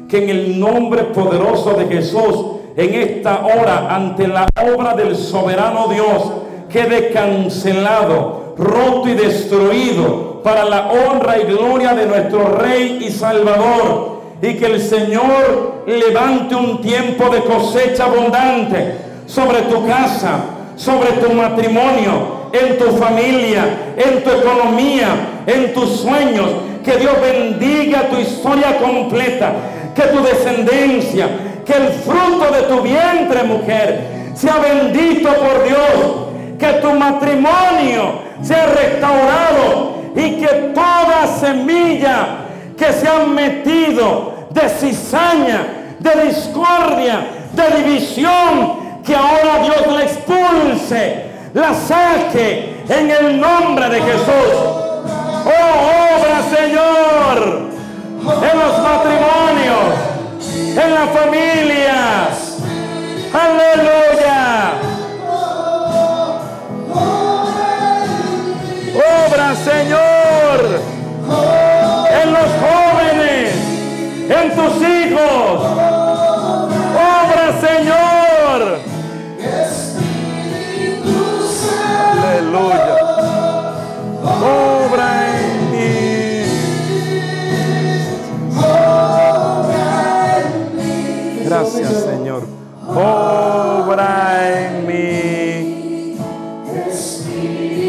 que 0.08 0.24
en 0.24 0.28
el 0.28 0.58
nombre 0.58 1.04
poderoso 1.04 1.74
de 1.74 1.86
Jesús, 1.86 2.58
en 2.76 2.94
esta 2.94 3.46
hora, 3.46 3.94
ante 3.94 4.26
la 4.26 4.48
obra 4.74 4.94
del 4.94 5.14
soberano 5.14 5.88
Dios, 5.88 6.32
quede 6.68 7.10
cancelado, 7.10 8.54
roto 8.58 9.08
y 9.08 9.14
destruido 9.14 10.42
para 10.42 10.64
la 10.64 10.90
honra 10.90 11.38
y 11.38 11.44
gloria 11.44 11.94
de 11.94 12.06
nuestro 12.06 12.56
Rey 12.56 12.98
y 13.00 13.10
Salvador. 13.10 14.20
Y 14.42 14.54
que 14.54 14.66
el 14.66 14.80
Señor 14.80 15.84
levante 15.86 16.54
un 16.54 16.80
tiempo 16.80 17.28
de 17.28 17.42
cosecha 17.42 18.06
abundante 18.06 18.94
sobre 19.26 19.62
tu 19.62 19.86
casa, 19.86 20.40
sobre 20.80 21.12
tu 21.12 21.32
matrimonio, 21.34 22.48
en 22.52 22.78
tu 22.78 22.96
familia, 22.96 23.64
en 23.96 24.24
tu 24.24 24.30
economía, 24.30 25.42
en 25.46 25.74
tus 25.74 26.00
sueños. 26.00 26.48
Que 26.82 26.96
Dios 26.96 27.12
bendiga 27.20 28.08
tu 28.08 28.16
historia 28.16 28.78
completa 28.78 29.52
que 29.94 30.02
tu 30.02 30.22
descendencia, 30.22 31.28
que 31.66 31.72
el 31.74 31.92
fruto 31.92 32.50
de 32.50 32.62
tu 32.62 32.80
vientre, 32.80 33.42
mujer, 33.42 34.32
sea 34.34 34.56
bendito 34.58 35.28
por 35.28 35.64
Dios, 35.64 36.58
que 36.58 36.80
tu 36.80 36.92
matrimonio 36.94 38.30
sea 38.40 38.66
restaurado 38.66 39.96
y 40.16 40.36
que 40.36 40.72
toda 40.74 41.26
semilla 41.38 42.46
que 42.78 42.90
se 42.92 43.06
ha 43.06 43.26
metido 43.26 44.46
de 44.50 44.68
cizaña, 44.68 45.66
de 45.98 46.28
discordia, 46.28 47.26
de 47.52 47.82
división, 47.82 48.79
que 49.10 49.16
ahora 49.16 49.58
Dios 49.64 49.86
la 49.88 50.02
expulse, 50.04 51.24
la 51.52 51.74
saque 51.74 52.84
en 52.88 53.10
el 53.10 53.40
nombre 53.40 53.88
de 53.88 54.00
Jesús. 54.00 54.54
Oh, 54.54 56.16
obra 56.16 56.42
Señor 56.56 57.70
en 58.22 58.58
los 58.60 58.78
matrimonios, 58.78 59.84
en 60.76 60.94
las 60.94 61.10
familias. 61.10 62.58
Aleluya. 63.34 64.74
Obra, 68.94 69.54
Señor, 69.56 70.80
en 72.22 72.32
los 72.32 72.48
jóvenes, 72.62 73.54
en 74.28 74.54
tus 74.54 74.88
hijos. 74.88 75.89
Señor. 91.88 92.42
Obra 92.88 94.68
en 94.68 94.86
mí. 94.86 96.16
Gracias, 96.72 97.24
Señor. 97.24 97.80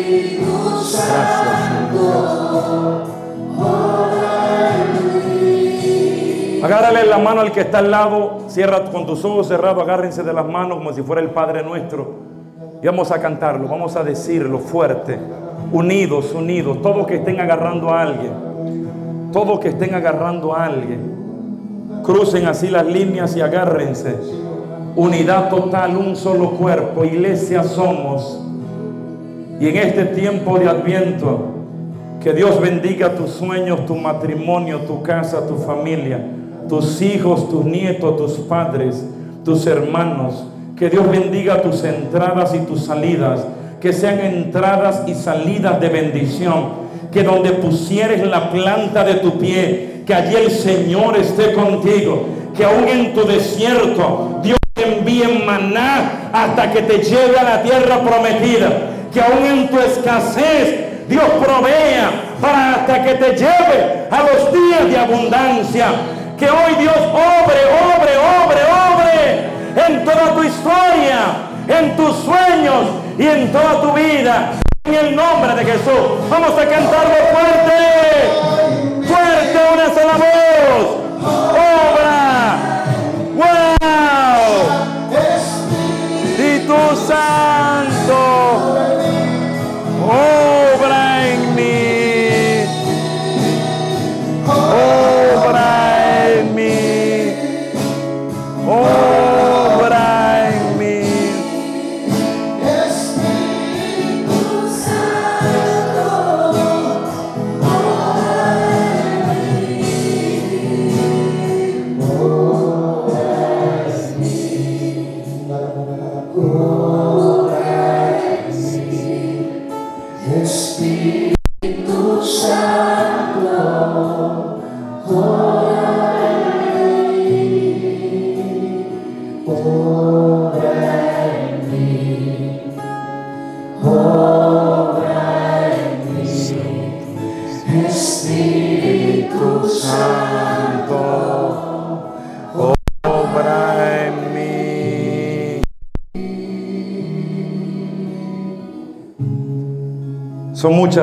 Agárrale 6.64 7.06
la 7.06 7.18
mano 7.18 7.42
al 7.42 7.52
que 7.52 7.62
está 7.62 7.80
al 7.80 7.90
lado. 7.90 8.42
Cierra 8.48 8.84
con 8.92 9.06
tus 9.06 9.26
ojos 9.26 9.48
cerrados. 9.48 9.84
Agárrense 9.84 10.22
de 10.24 10.32
las 10.32 10.46
manos 10.46 10.78
como 10.78 10.94
si 10.94 11.02
fuera 11.02 11.22
el 11.22 11.32
Padre 11.32 11.64
nuestro. 11.64 12.32
Y 12.82 12.86
vamos 12.86 13.12
a 13.12 13.20
cantarlo. 13.20 13.68
Vamos 13.68 13.96
a 13.96 14.04
decirlo 14.04 14.60
fuerte. 14.60 15.20
Unidos, 15.72 16.34
unidos. 16.34 16.82
Todos 16.82 17.08
que 17.08 17.16
estén 17.16 17.40
agarrando 17.40 17.90
a 17.90 18.02
alguien. 18.02 19.32
Todos 19.34 19.60
que 19.60 19.70
estén 19.70 19.96
agarrando 19.96 20.54
a 20.54 20.66
alguien. 20.66 21.11
Crucen 22.04 22.48
así 22.48 22.68
las 22.68 22.86
líneas 22.86 23.36
y 23.36 23.42
agárrense. 23.42 24.16
Unidad 24.96 25.50
total, 25.50 25.96
un 25.98 26.16
solo 26.16 26.52
cuerpo, 26.52 27.06
iglesia 27.06 27.64
somos. 27.64 28.40
Y 29.60 29.68
en 29.68 29.78
este 29.78 30.06
tiempo 30.06 30.58
de 30.58 30.68
adviento, 30.68 31.46
que 32.22 32.34
Dios 32.34 32.60
bendiga 32.60 33.16
tus 33.16 33.32
sueños, 33.32 33.86
tu 33.86 33.96
matrimonio, 33.96 34.80
tu 34.82 35.02
casa, 35.02 35.48
tu 35.48 35.58
familia, 35.58 36.20
tus 36.68 37.02
hijos, 37.02 37.50
tus 37.50 37.66
nietos, 37.66 38.18
tus 38.18 38.34
padres, 38.46 39.06
tus 39.46 39.66
hermanos. 39.68 40.46
Que 40.76 40.90
Dios 40.90 41.10
bendiga 41.10 41.62
tus 41.62 41.84
entradas 41.84 42.54
y 42.56 42.60
tus 42.60 42.86
salidas. 42.86 43.46
que 43.80 43.94
sean 43.94 44.20
entradas 44.20 45.04
y 45.08 45.16
salidas 45.16 45.82
de 45.82 45.90
bendición. 45.90 46.82
Que 47.12 47.24
donde 47.24 47.52
pusieres 47.52 48.26
la 48.26 48.52
planta 48.52 49.04
de 49.04 49.16
tu 49.16 49.40
pie, 49.40 49.91
que 50.06 50.14
allí 50.14 50.36
el 50.36 50.52
Señor 50.52 51.18
esté 51.18 51.54
contigo. 51.54 52.26
Que 52.56 52.66
aún 52.66 52.88
en 52.88 53.14
tu 53.14 53.26
desierto 53.26 54.40
Dios 54.44 54.58
te 54.74 54.98
envíe 54.98 55.44
maná 55.46 56.30
hasta 56.34 56.72
que 56.72 56.82
te 56.82 57.00
lleve 57.00 57.38
a 57.40 57.44
la 57.44 57.64
tierra 57.64 58.02
prometida. 58.02 58.70
Que 59.14 59.22
aún 59.22 59.46
en 59.46 59.68
tu 59.70 59.80
escasez 59.80 61.08
Dios 61.08 61.26
provea 61.44 62.12
para 62.42 62.76
hasta 62.76 63.04
que 63.04 63.14
te 63.16 63.36
lleve 63.36 64.08
a 64.10 64.22
los 64.22 64.54
días 64.54 64.90
de 64.90 64.98
abundancia. 64.98 65.88
Que 66.38 66.50
hoy 66.50 66.76
Dios 66.80 66.98
obre, 66.98 67.60
obre, 67.96 68.18
obre, 68.18 68.62
obre 68.66 69.52
en 69.76 70.04
toda 70.04 70.34
tu 70.34 70.44
historia, 70.44 71.20
en 71.68 71.96
tus 71.96 72.16
sueños 72.18 72.86
y 73.18 73.28
en 73.28 73.52
toda 73.52 73.82
tu 73.82 73.94
vida. 73.94 74.54
En 74.84 74.94
el 74.96 75.16
nombre 75.16 75.54
de 75.56 75.64
Jesús. 75.64 76.30
Vamos 76.30 76.52
a 76.58 76.66
cantarlo 76.66 77.16
fuerte. 77.32 78.61
Una 79.74 79.88
sola 79.94 80.16
voz. 80.18 80.88
Obra. 81.54 82.14
Wow. 83.36 84.52
Espíritu 86.36 86.80
Santo. 87.08 88.20
Obra 90.04 90.41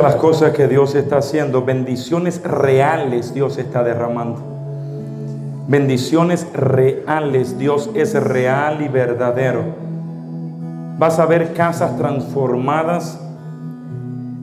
las 0.09 0.17
cosas 0.17 0.53
que 0.53 0.67
Dios 0.69 0.95
está 0.95 1.19
haciendo, 1.19 1.67
bendiciones 1.67 2.43
reales 2.43 3.35
Dios 3.35 3.59
está 3.59 3.85
derramando. 3.85 4.41
Bendiciones 5.67 6.47
reales, 6.55 7.59
Dios 7.59 7.91
es 7.93 8.15
real 8.15 8.81
y 8.81 8.89
verdadero. 8.89 9.65
Vas 10.99 11.19
a 11.19 11.27
ver 11.27 11.53
casas 11.53 11.99
transformadas. 11.99 13.21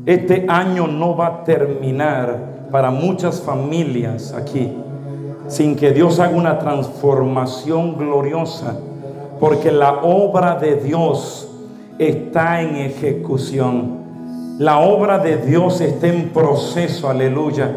Este 0.05 0.45
año 0.47 0.85
no 0.85 1.17
va 1.17 1.27
a 1.27 1.43
terminar 1.45 2.37
para 2.69 2.91
muchas 2.91 3.41
familias 3.41 4.33
aquí 4.33 4.71
sin 5.47 5.75
que 5.75 5.93
Dios 5.93 6.19
haga 6.19 6.37
una 6.37 6.59
transformación 6.59 7.97
gloriosa, 7.97 8.77
porque 9.39 9.71
la 9.71 9.93
obra 10.03 10.59
de 10.59 10.75
Dios 10.75 11.49
está 11.97 12.61
en 12.61 12.75
ejecución. 12.75 14.04
La 14.57 14.79
obra 14.79 15.19
de 15.19 15.35
Dios 15.37 15.81
está 15.81 16.07
en 16.07 16.29
proceso, 16.29 17.09
aleluya. 17.09 17.71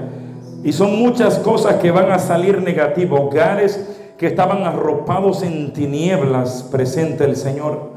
Y 0.62 0.72
son 0.72 0.96
muchas 0.96 1.40
cosas 1.40 1.76
que 1.76 1.90
van 1.90 2.12
a 2.12 2.20
salir 2.20 2.62
negativas. 2.62 3.20
Hogares 3.20 3.84
que 4.16 4.28
estaban 4.28 4.62
arropados 4.62 5.42
en 5.42 5.72
tinieblas, 5.72 6.68
presente 6.70 7.24
el 7.24 7.34
Señor. 7.34 7.90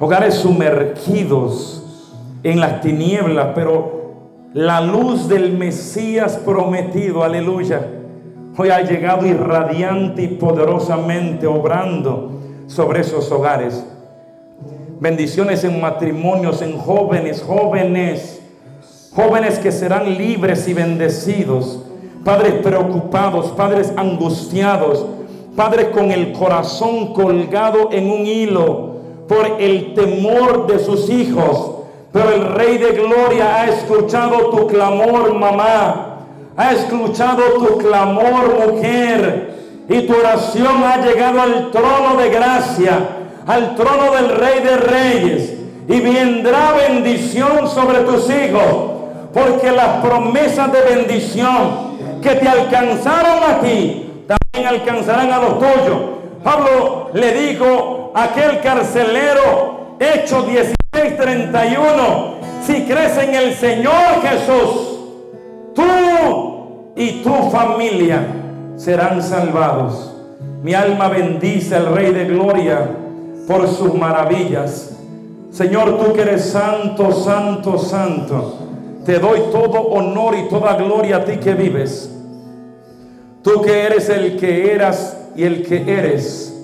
Hogares 0.00 0.34
sumergidos 0.34 1.84
en 2.42 2.58
las 2.58 2.80
tinieblas, 2.80 3.48
pero 3.54 4.00
la 4.54 4.80
luz 4.80 5.28
del 5.28 5.56
Mesías 5.56 6.36
prometido, 6.44 7.22
aleluya, 7.22 7.86
hoy 8.56 8.70
ha 8.70 8.80
llegado 8.80 9.24
irradiante 9.24 10.22
y 10.22 10.28
poderosamente 10.28 11.46
obrando 11.46 12.40
sobre 12.66 13.02
esos 13.02 13.30
hogares. 13.30 13.84
Bendiciones 15.00 15.64
en 15.64 15.80
matrimonios, 15.80 16.60
en 16.60 16.76
jóvenes, 16.76 17.42
jóvenes, 17.42 18.38
jóvenes 19.16 19.58
que 19.58 19.72
serán 19.72 20.18
libres 20.18 20.68
y 20.68 20.74
bendecidos, 20.74 21.80
padres 22.22 22.52
preocupados, 22.62 23.46
padres 23.52 23.94
angustiados, 23.96 25.06
padres 25.56 25.86
con 25.86 26.10
el 26.10 26.32
corazón 26.32 27.14
colgado 27.14 27.88
en 27.92 28.10
un 28.10 28.26
hilo 28.26 28.96
por 29.26 29.46
el 29.58 29.94
temor 29.94 30.66
de 30.66 30.78
sus 30.78 31.08
hijos. 31.08 31.76
Pero 32.12 32.32
el 32.32 32.52
Rey 32.52 32.76
de 32.76 32.92
Gloria 32.92 33.62
ha 33.62 33.68
escuchado 33.68 34.50
tu 34.50 34.66
clamor, 34.66 35.32
mamá. 35.32 36.26
Ha 36.58 36.72
escuchado 36.72 37.42
tu 37.54 37.78
clamor, 37.78 38.66
mujer. 38.66 39.54
Y 39.88 40.02
tu 40.02 40.14
oración 40.14 40.84
ha 40.84 40.98
llegado 40.98 41.40
al 41.40 41.70
trono 41.70 42.16
de 42.18 42.28
gracia, 42.28 43.19
al 43.46 43.74
trono 43.74 44.12
del 44.12 44.36
Rey 44.36 44.60
de 44.60 44.76
Reyes. 44.76 45.54
Y 45.88 46.00
vendrá 46.00 46.72
bendición 46.72 47.68
sobre 47.68 48.00
tus 48.00 48.28
hijos. 48.30 48.90
Porque 49.32 49.70
las 49.70 50.04
promesas 50.04 50.72
de 50.72 50.80
bendición 50.82 51.90
que 52.20 52.34
te 52.34 52.48
alcanzaron 52.48 53.42
a 53.42 53.60
ti, 53.60 54.24
también 54.26 54.68
alcanzarán 54.68 55.32
a 55.32 55.38
los 55.38 55.58
tuyos. 55.58 56.00
Pablo 56.42 57.10
le 57.14 57.32
dijo 57.32 58.12
a 58.14 58.24
aquel 58.24 58.60
carcelero, 58.60 59.96
Hechos 59.98 60.46
16:31, 60.46 62.34
si 62.62 62.84
crees 62.84 63.16
en 63.18 63.34
el 63.34 63.54
Señor 63.54 64.22
Jesús, 64.22 64.98
tú 65.74 66.92
y 66.96 67.22
tu 67.22 67.50
familia 67.50 68.26
serán 68.76 69.22
salvados. 69.22 70.14
Mi 70.62 70.74
alma 70.74 71.08
bendice 71.08 71.76
al 71.76 71.94
Rey 71.94 72.12
de 72.12 72.24
Gloria 72.26 72.88
por 73.50 73.66
sus 73.66 73.92
maravillas. 73.94 74.92
Señor, 75.50 75.98
tú 75.98 76.12
que 76.12 76.22
eres 76.22 76.44
santo, 76.44 77.10
santo, 77.10 77.78
santo, 77.78 78.58
te 79.04 79.18
doy 79.18 79.40
todo 79.50 79.80
honor 79.88 80.36
y 80.36 80.48
toda 80.48 80.76
gloria 80.76 81.16
a 81.16 81.24
ti 81.24 81.38
que 81.38 81.54
vives. 81.54 82.14
Tú 83.42 83.60
que 83.60 83.86
eres 83.86 84.08
el 84.08 84.36
que 84.38 84.72
eras 84.72 85.16
y 85.34 85.42
el 85.42 85.66
que 85.66 85.82
eres, 85.82 86.56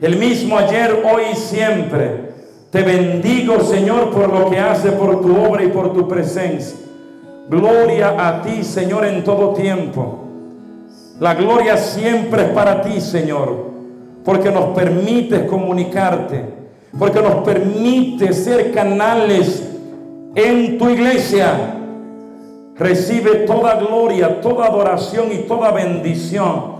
el 0.00 0.16
mismo 0.16 0.56
ayer, 0.56 1.04
hoy 1.04 1.24
y 1.32 1.36
siempre. 1.36 2.32
Te 2.70 2.82
bendigo, 2.82 3.60
Señor, 3.60 4.10
por 4.10 4.32
lo 4.32 4.48
que 4.48 4.58
hace, 4.58 4.90
por 4.92 5.20
tu 5.20 5.36
obra 5.36 5.62
y 5.62 5.68
por 5.68 5.92
tu 5.92 6.08
presencia. 6.08 6.78
Gloria 7.50 8.14
a 8.16 8.40
ti, 8.40 8.64
Señor, 8.64 9.04
en 9.04 9.22
todo 9.22 9.52
tiempo. 9.52 10.20
La 11.20 11.34
gloria 11.34 11.76
siempre 11.76 12.44
es 12.44 12.48
para 12.48 12.80
ti, 12.80 13.02
Señor, 13.02 13.71
porque 14.24 14.50
nos 14.50 14.66
permites 14.76 15.44
comunicarte, 15.44 16.44
porque 16.98 17.20
nos 17.20 17.36
permite 17.44 18.32
ser 18.32 18.72
canales 18.72 19.68
en 20.34 20.78
tu 20.78 20.88
iglesia. 20.88 21.78
Recibe 22.76 23.46
toda 23.46 23.76
gloria, 23.76 24.40
toda 24.40 24.66
adoración 24.66 25.26
y 25.32 25.38
toda 25.46 25.70
bendición 25.72 26.72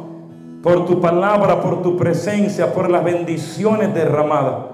por 0.63 0.87
tu 0.87 1.01
palabra, 1.01 1.61
por 1.61 1.83
tu 1.83 1.97
presencia, 1.97 2.73
por 2.73 2.89
las 2.89 3.03
bendiciones 3.03 3.93
derramadas, 3.93 4.67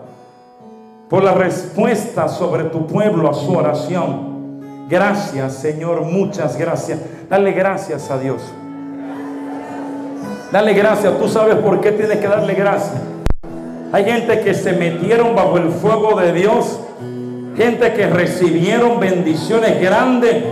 por 1.08 1.24
la 1.24 1.32
respuesta 1.32 2.28
sobre 2.28 2.64
tu 2.64 2.86
pueblo 2.86 3.28
a 3.28 3.34
su 3.34 3.52
oración. 3.52 4.86
Gracias, 4.88 5.54
Señor, 5.54 6.02
muchas 6.02 6.56
gracias. 6.56 7.00
Dale 7.28 7.52
gracias 7.52 8.10
a 8.10 8.18
Dios. 8.18 8.42
Dale 10.50 10.72
gracias. 10.72 11.18
Tú 11.18 11.28
sabes 11.28 11.56
por 11.56 11.80
qué 11.80 11.92
tienes 11.92 12.18
que 12.18 12.26
darle 12.26 12.54
gracias. 12.54 13.00
Hay 13.92 14.04
gente 14.04 14.40
que 14.40 14.54
se 14.54 14.72
metieron 14.72 15.34
bajo 15.34 15.58
el 15.58 15.70
fuego 15.70 16.18
de 16.18 16.32
Dios. 16.32 16.80
Gente 17.56 17.92
que 17.92 18.06
recibieron 18.06 18.98
bendiciones 18.98 19.80
grandes. 19.80 20.44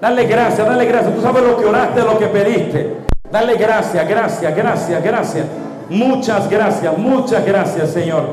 Dale 0.00 0.24
gracias, 0.24 0.66
dale 0.66 0.84
gracias. 0.86 1.14
Tú 1.14 1.22
sabes 1.22 1.44
lo 1.44 1.56
que 1.56 1.64
oraste, 1.64 2.00
lo 2.00 2.18
que 2.18 2.26
pediste. 2.26 2.96
Dale 3.30 3.54
gracias, 3.54 4.08
gracias, 4.08 4.56
gracias, 4.56 5.02
gracias. 5.02 5.46
Muchas 5.88 6.48
gracias, 6.48 6.98
muchas 6.98 7.44
gracias, 7.44 7.90
Señor. 7.90 8.24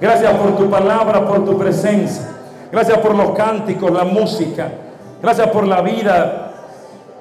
Gracias 0.00 0.32
por 0.34 0.56
tu 0.56 0.70
palabra, 0.70 1.26
por 1.26 1.44
tu 1.44 1.58
presencia. 1.58 2.24
Gracias 2.70 2.98
por 2.98 3.14
los 3.14 3.30
cánticos, 3.30 3.90
la 3.90 4.04
música. 4.04 4.68
Gracias 5.20 5.48
por 5.48 5.66
la 5.66 5.82
vida 5.82 6.49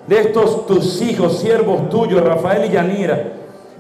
de 0.08 0.20
estos 0.20 0.66
tus 0.66 1.02
hijos, 1.02 1.40
siervos 1.40 1.90
tuyos, 1.90 2.24
Rafael 2.24 2.66
y 2.66 2.74
Yanira. 2.74 3.34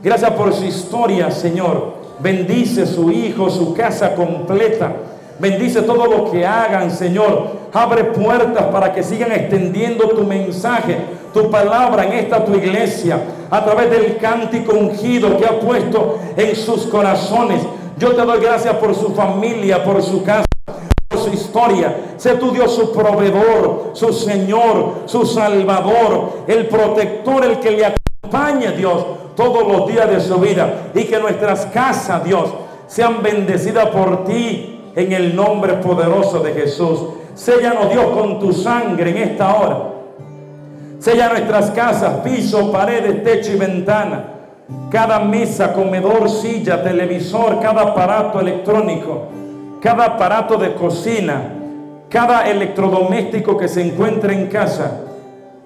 Gracias 0.03 0.31
por 0.31 0.53
su 0.53 0.65
historia, 0.65 1.31
Señor. 1.31 1.99
Bendice 2.19 2.85
su 2.85 3.11
hijo, 3.11 3.49
su 3.49 3.73
casa 3.73 4.13
completa. 4.15 4.93
Bendice 5.39 5.81
todo 5.81 6.05
lo 6.05 6.31
que 6.31 6.45
hagan, 6.45 6.91
Señor. 6.91 7.59
Abre 7.73 8.03
puertas 8.05 8.65
para 8.65 8.93
que 8.93 9.03
sigan 9.03 9.31
extendiendo 9.31 10.09
tu 10.09 10.23
mensaje, 10.23 10.97
tu 11.33 11.49
palabra 11.49 12.05
en 12.05 12.13
esta 12.13 12.43
tu 12.43 12.55
iglesia, 12.55 13.19
a 13.49 13.63
través 13.63 13.89
del 13.89 14.17
cántico 14.17 14.73
ungido 14.73 15.37
que 15.37 15.45
ha 15.45 15.59
puesto 15.59 16.19
en 16.35 16.55
sus 16.55 16.85
corazones. 16.87 17.61
Yo 17.97 18.11
te 18.15 18.21
doy 18.21 18.41
gracias 18.41 18.75
por 18.75 18.93
su 18.95 19.13
familia, 19.13 19.83
por 19.83 20.01
su 20.01 20.23
casa, 20.23 20.48
historia. 21.49 22.13
Sé 22.17 22.35
tu 22.35 22.51
Dios 22.51 22.73
su 22.73 22.93
proveedor, 22.93 23.91
su 23.93 24.13
Señor, 24.13 25.03
su 25.05 25.25
Salvador, 25.25 26.43
el 26.47 26.67
protector, 26.67 27.43
el 27.43 27.59
que 27.59 27.71
le 27.71 27.85
acompaña, 27.87 28.71
Dios, 28.71 29.05
todos 29.35 29.67
los 29.67 29.87
días 29.87 30.09
de 30.09 30.21
su 30.21 30.37
vida. 30.37 30.91
Y 30.93 31.05
que 31.05 31.19
nuestras 31.19 31.65
casas, 31.67 32.23
Dios, 32.23 32.49
sean 32.87 33.21
bendecidas 33.21 33.87
por 33.87 34.23
ti 34.25 34.91
en 34.95 35.11
el 35.11 35.35
nombre 35.35 35.73
poderoso 35.73 36.39
de 36.39 36.53
Jesús. 36.53 36.99
Séllanos 37.35 37.89
Dios 37.91 38.05
con 38.07 38.39
tu 38.39 38.53
sangre 38.53 39.11
en 39.11 39.17
esta 39.17 39.55
hora. 39.55 39.93
Sella 40.99 41.29
nuestras 41.29 41.71
casas, 41.71 42.19
piso, 42.25 42.71
paredes, 42.71 43.23
techo 43.23 43.53
y 43.53 43.55
ventana. 43.55 44.35
Cada 44.91 45.19
mesa, 45.19 45.73
comedor, 45.73 46.29
silla, 46.29 46.83
televisor, 46.83 47.59
cada 47.61 47.81
aparato 47.83 48.39
electrónico, 48.39 49.27
cada 49.81 50.05
aparato 50.05 50.57
de 50.57 50.73
cocina, 50.73 51.53
cada 52.09 52.49
electrodoméstico 52.49 53.57
que 53.57 53.67
se 53.67 53.81
encuentre 53.81 54.33
en 54.33 54.47
casa, 54.47 55.01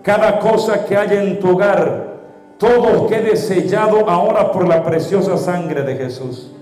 cada 0.01 0.39
cosa 0.39 0.85
que 0.85 0.97
haya 0.97 1.21
en 1.21 1.39
tu 1.39 1.51
hogar, 1.51 2.13
todo 2.57 3.07
quede 3.07 3.35
sellado 3.35 4.09
ahora 4.09 4.51
por 4.51 4.67
la 4.67 4.83
preciosa 4.83 5.37
sangre 5.37 5.83
de 5.83 5.95
Jesús 5.95 6.53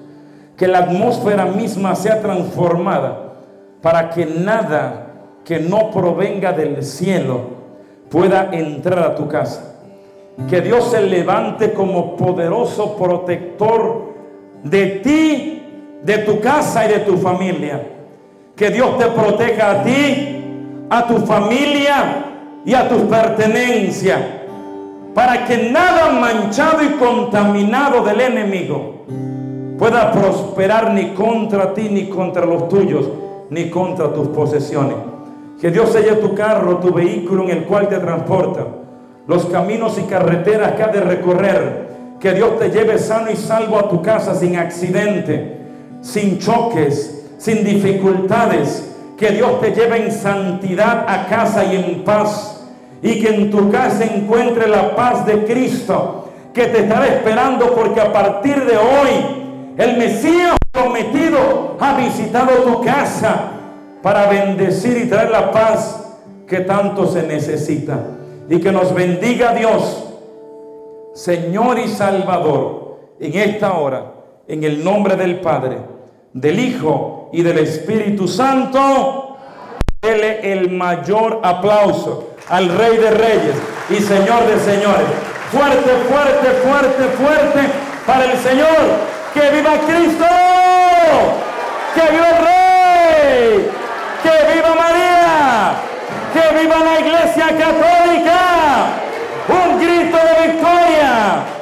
que 0.62 0.68
la 0.68 0.78
atmósfera 0.78 1.46
misma 1.48 1.96
sea 1.96 2.22
transformada 2.22 3.34
para 3.82 4.12
que 4.12 4.28
nada 4.28 5.08
que 5.44 5.60
no 5.60 5.90
provenga 5.90 6.54
del 6.54 6.84
cielo 6.84 7.42
pueda 8.12 8.52
entrar 8.52 9.00
a 9.00 9.16
tu 9.16 9.28
casa. 9.28 9.76
Que 10.48 10.62
Dios 10.62 10.92
se 10.92 11.02
levante 11.02 11.74
como 11.74 12.16
poderoso 12.16 12.96
protector 12.96 14.14
de 14.64 14.86
ti, 15.04 15.71
de 16.04 16.18
tu 16.20 16.40
casa 16.40 16.86
y 16.86 16.90
de 16.90 17.00
tu 17.00 17.18
familia. 17.18 17.82
Que 18.56 18.70
Dios 18.70 18.98
te 18.98 19.06
proteja 19.06 19.72
a 19.72 19.84
ti, 19.84 20.86
a 20.90 21.08
tu 21.08 21.18
familia 21.20 22.26
y 22.66 22.74
a 22.74 22.88
tus 22.88 23.02
pertenencias. 23.04 24.20
Para 25.14 25.46
que 25.46 25.70
nada 25.70 26.12
manchado 26.12 26.84
y 26.84 26.90
contaminado 26.92 28.04
del 28.04 28.22
enemigo 28.22 29.06
pueda 29.78 30.12
prosperar 30.12 30.94
ni 30.94 31.10
contra 31.10 31.74
ti, 31.74 31.90
ni 31.90 32.08
contra 32.08 32.46
los 32.46 32.70
tuyos, 32.70 33.10
ni 33.50 33.70
contra 33.70 34.14
tus 34.14 34.28
posesiones. 34.30 34.96
Que 35.60 35.70
Dios 35.70 35.92
selle 35.92 36.14
tu 36.14 36.34
carro, 36.34 36.78
tu 36.78 36.94
vehículo 36.94 37.44
en 37.44 37.50
el 37.52 37.64
cual 37.66 37.88
te 37.88 37.98
transporta, 37.98 38.66
los 39.28 39.46
caminos 39.46 39.98
y 40.00 40.04
carreteras 40.04 40.74
que 40.74 40.84
ha 40.84 40.88
de 40.88 41.02
recorrer. 41.02 41.92
Que 42.20 42.34
Dios 42.34 42.60
te 42.60 42.70
lleve 42.70 43.00
sano 43.00 43.32
y 43.32 43.36
salvo 43.36 43.78
a 43.78 43.90
tu 43.90 44.02
casa 44.02 44.36
sin 44.36 44.56
accidente, 44.56 45.61
sin 46.02 46.40
choques, 46.40 47.24
sin 47.38 47.64
dificultades. 47.64 48.88
Que 49.18 49.32
Dios 49.32 49.62
te 49.62 49.72
lleve 49.72 50.06
en 50.06 50.12
santidad 50.12 51.06
a 51.08 51.28
casa 51.28 51.64
y 51.64 51.76
en 51.76 52.04
paz. 52.04 52.64
Y 53.02 53.22
que 53.22 53.30
en 53.30 53.52
tu 53.52 53.72
casa 53.72 54.04
encuentre 54.04 54.68
la 54.68 54.96
paz 54.96 55.26
de 55.26 55.46
Cristo 55.46 56.22
que 56.54 56.66
te 56.68 56.80
estará 56.82 57.08
esperando 57.08 57.74
porque 57.74 58.02
a 58.02 58.12
partir 58.12 58.66
de 58.66 58.78
hoy 58.78 59.74
el 59.78 59.98
Mesías 59.98 60.58
prometido 60.72 61.78
ha 61.80 61.96
visitado 61.98 62.52
tu 62.64 62.82
casa 62.82 63.52
para 64.02 64.28
bendecir 64.28 64.98
y 64.98 65.10
traer 65.10 65.32
la 65.32 65.52
paz 65.52 66.18
que 66.48 66.62
tanto 66.62 67.08
se 67.08 67.24
necesita. 67.24 68.00
Y 68.50 68.60
que 68.60 68.72
nos 68.72 68.94
bendiga 68.94 69.54
Dios, 69.54 70.04
Señor 71.14 71.80
y 71.80 71.88
Salvador, 71.88 73.00
en 73.20 73.38
esta 73.38 73.74
hora, 73.74 74.12
en 74.52 74.66
el 74.66 74.84
nombre 74.84 75.16
del 75.16 75.40
Padre, 75.40 75.78
del 76.34 76.60
Hijo 76.60 77.30
y 77.32 77.42
del 77.42 77.60
Espíritu 77.60 78.28
Santo, 78.28 79.38
dele 80.02 80.52
el 80.52 80.70
mayor 80.70 81.40
aplauso 81.42 82.36
al 82.50 82.68
Rey 82.68 82.98
de 82.98 83.12
Reyes 83.12 83.56
y 83.90 83.96
Señor 84.02 84.46
de 84.48 84.60
Señores. 84.60 85.08
Fuerte, 85.54 85.92
fuerte, 86.10 86.50
fuerte, 86.68 87.04
fuerte 87.16 87.60
para 88.06 88.26
el 88.26 88.38
Señor. 88.40 88.68
¡Que 89.34 89.52
viva 89.52 89.72
Cristo! 89.88 90.26
¡Que 91.96 92.12
viva 92.12 92.28
el 92.28 92.38
Rey! 92.44 93.70
¡Que 94.22 94.54
viva 94.54 94.76
María! 94.76 95.76
¡Que 96.34 96.60
viva 96.60 96.78
la 96.78 97.00
Iglesia 97.00 97.48
Católica! 97.58 98.42
¡Un 99.48 99.80
grito 99.80 100.18
de 100.18 100.48
victoria! 100.52 101.61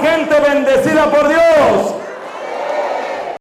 gente 0.00 0.40
bendecida 0.40 1.06
por 1.10 1.28
Dios. 1.28 1.94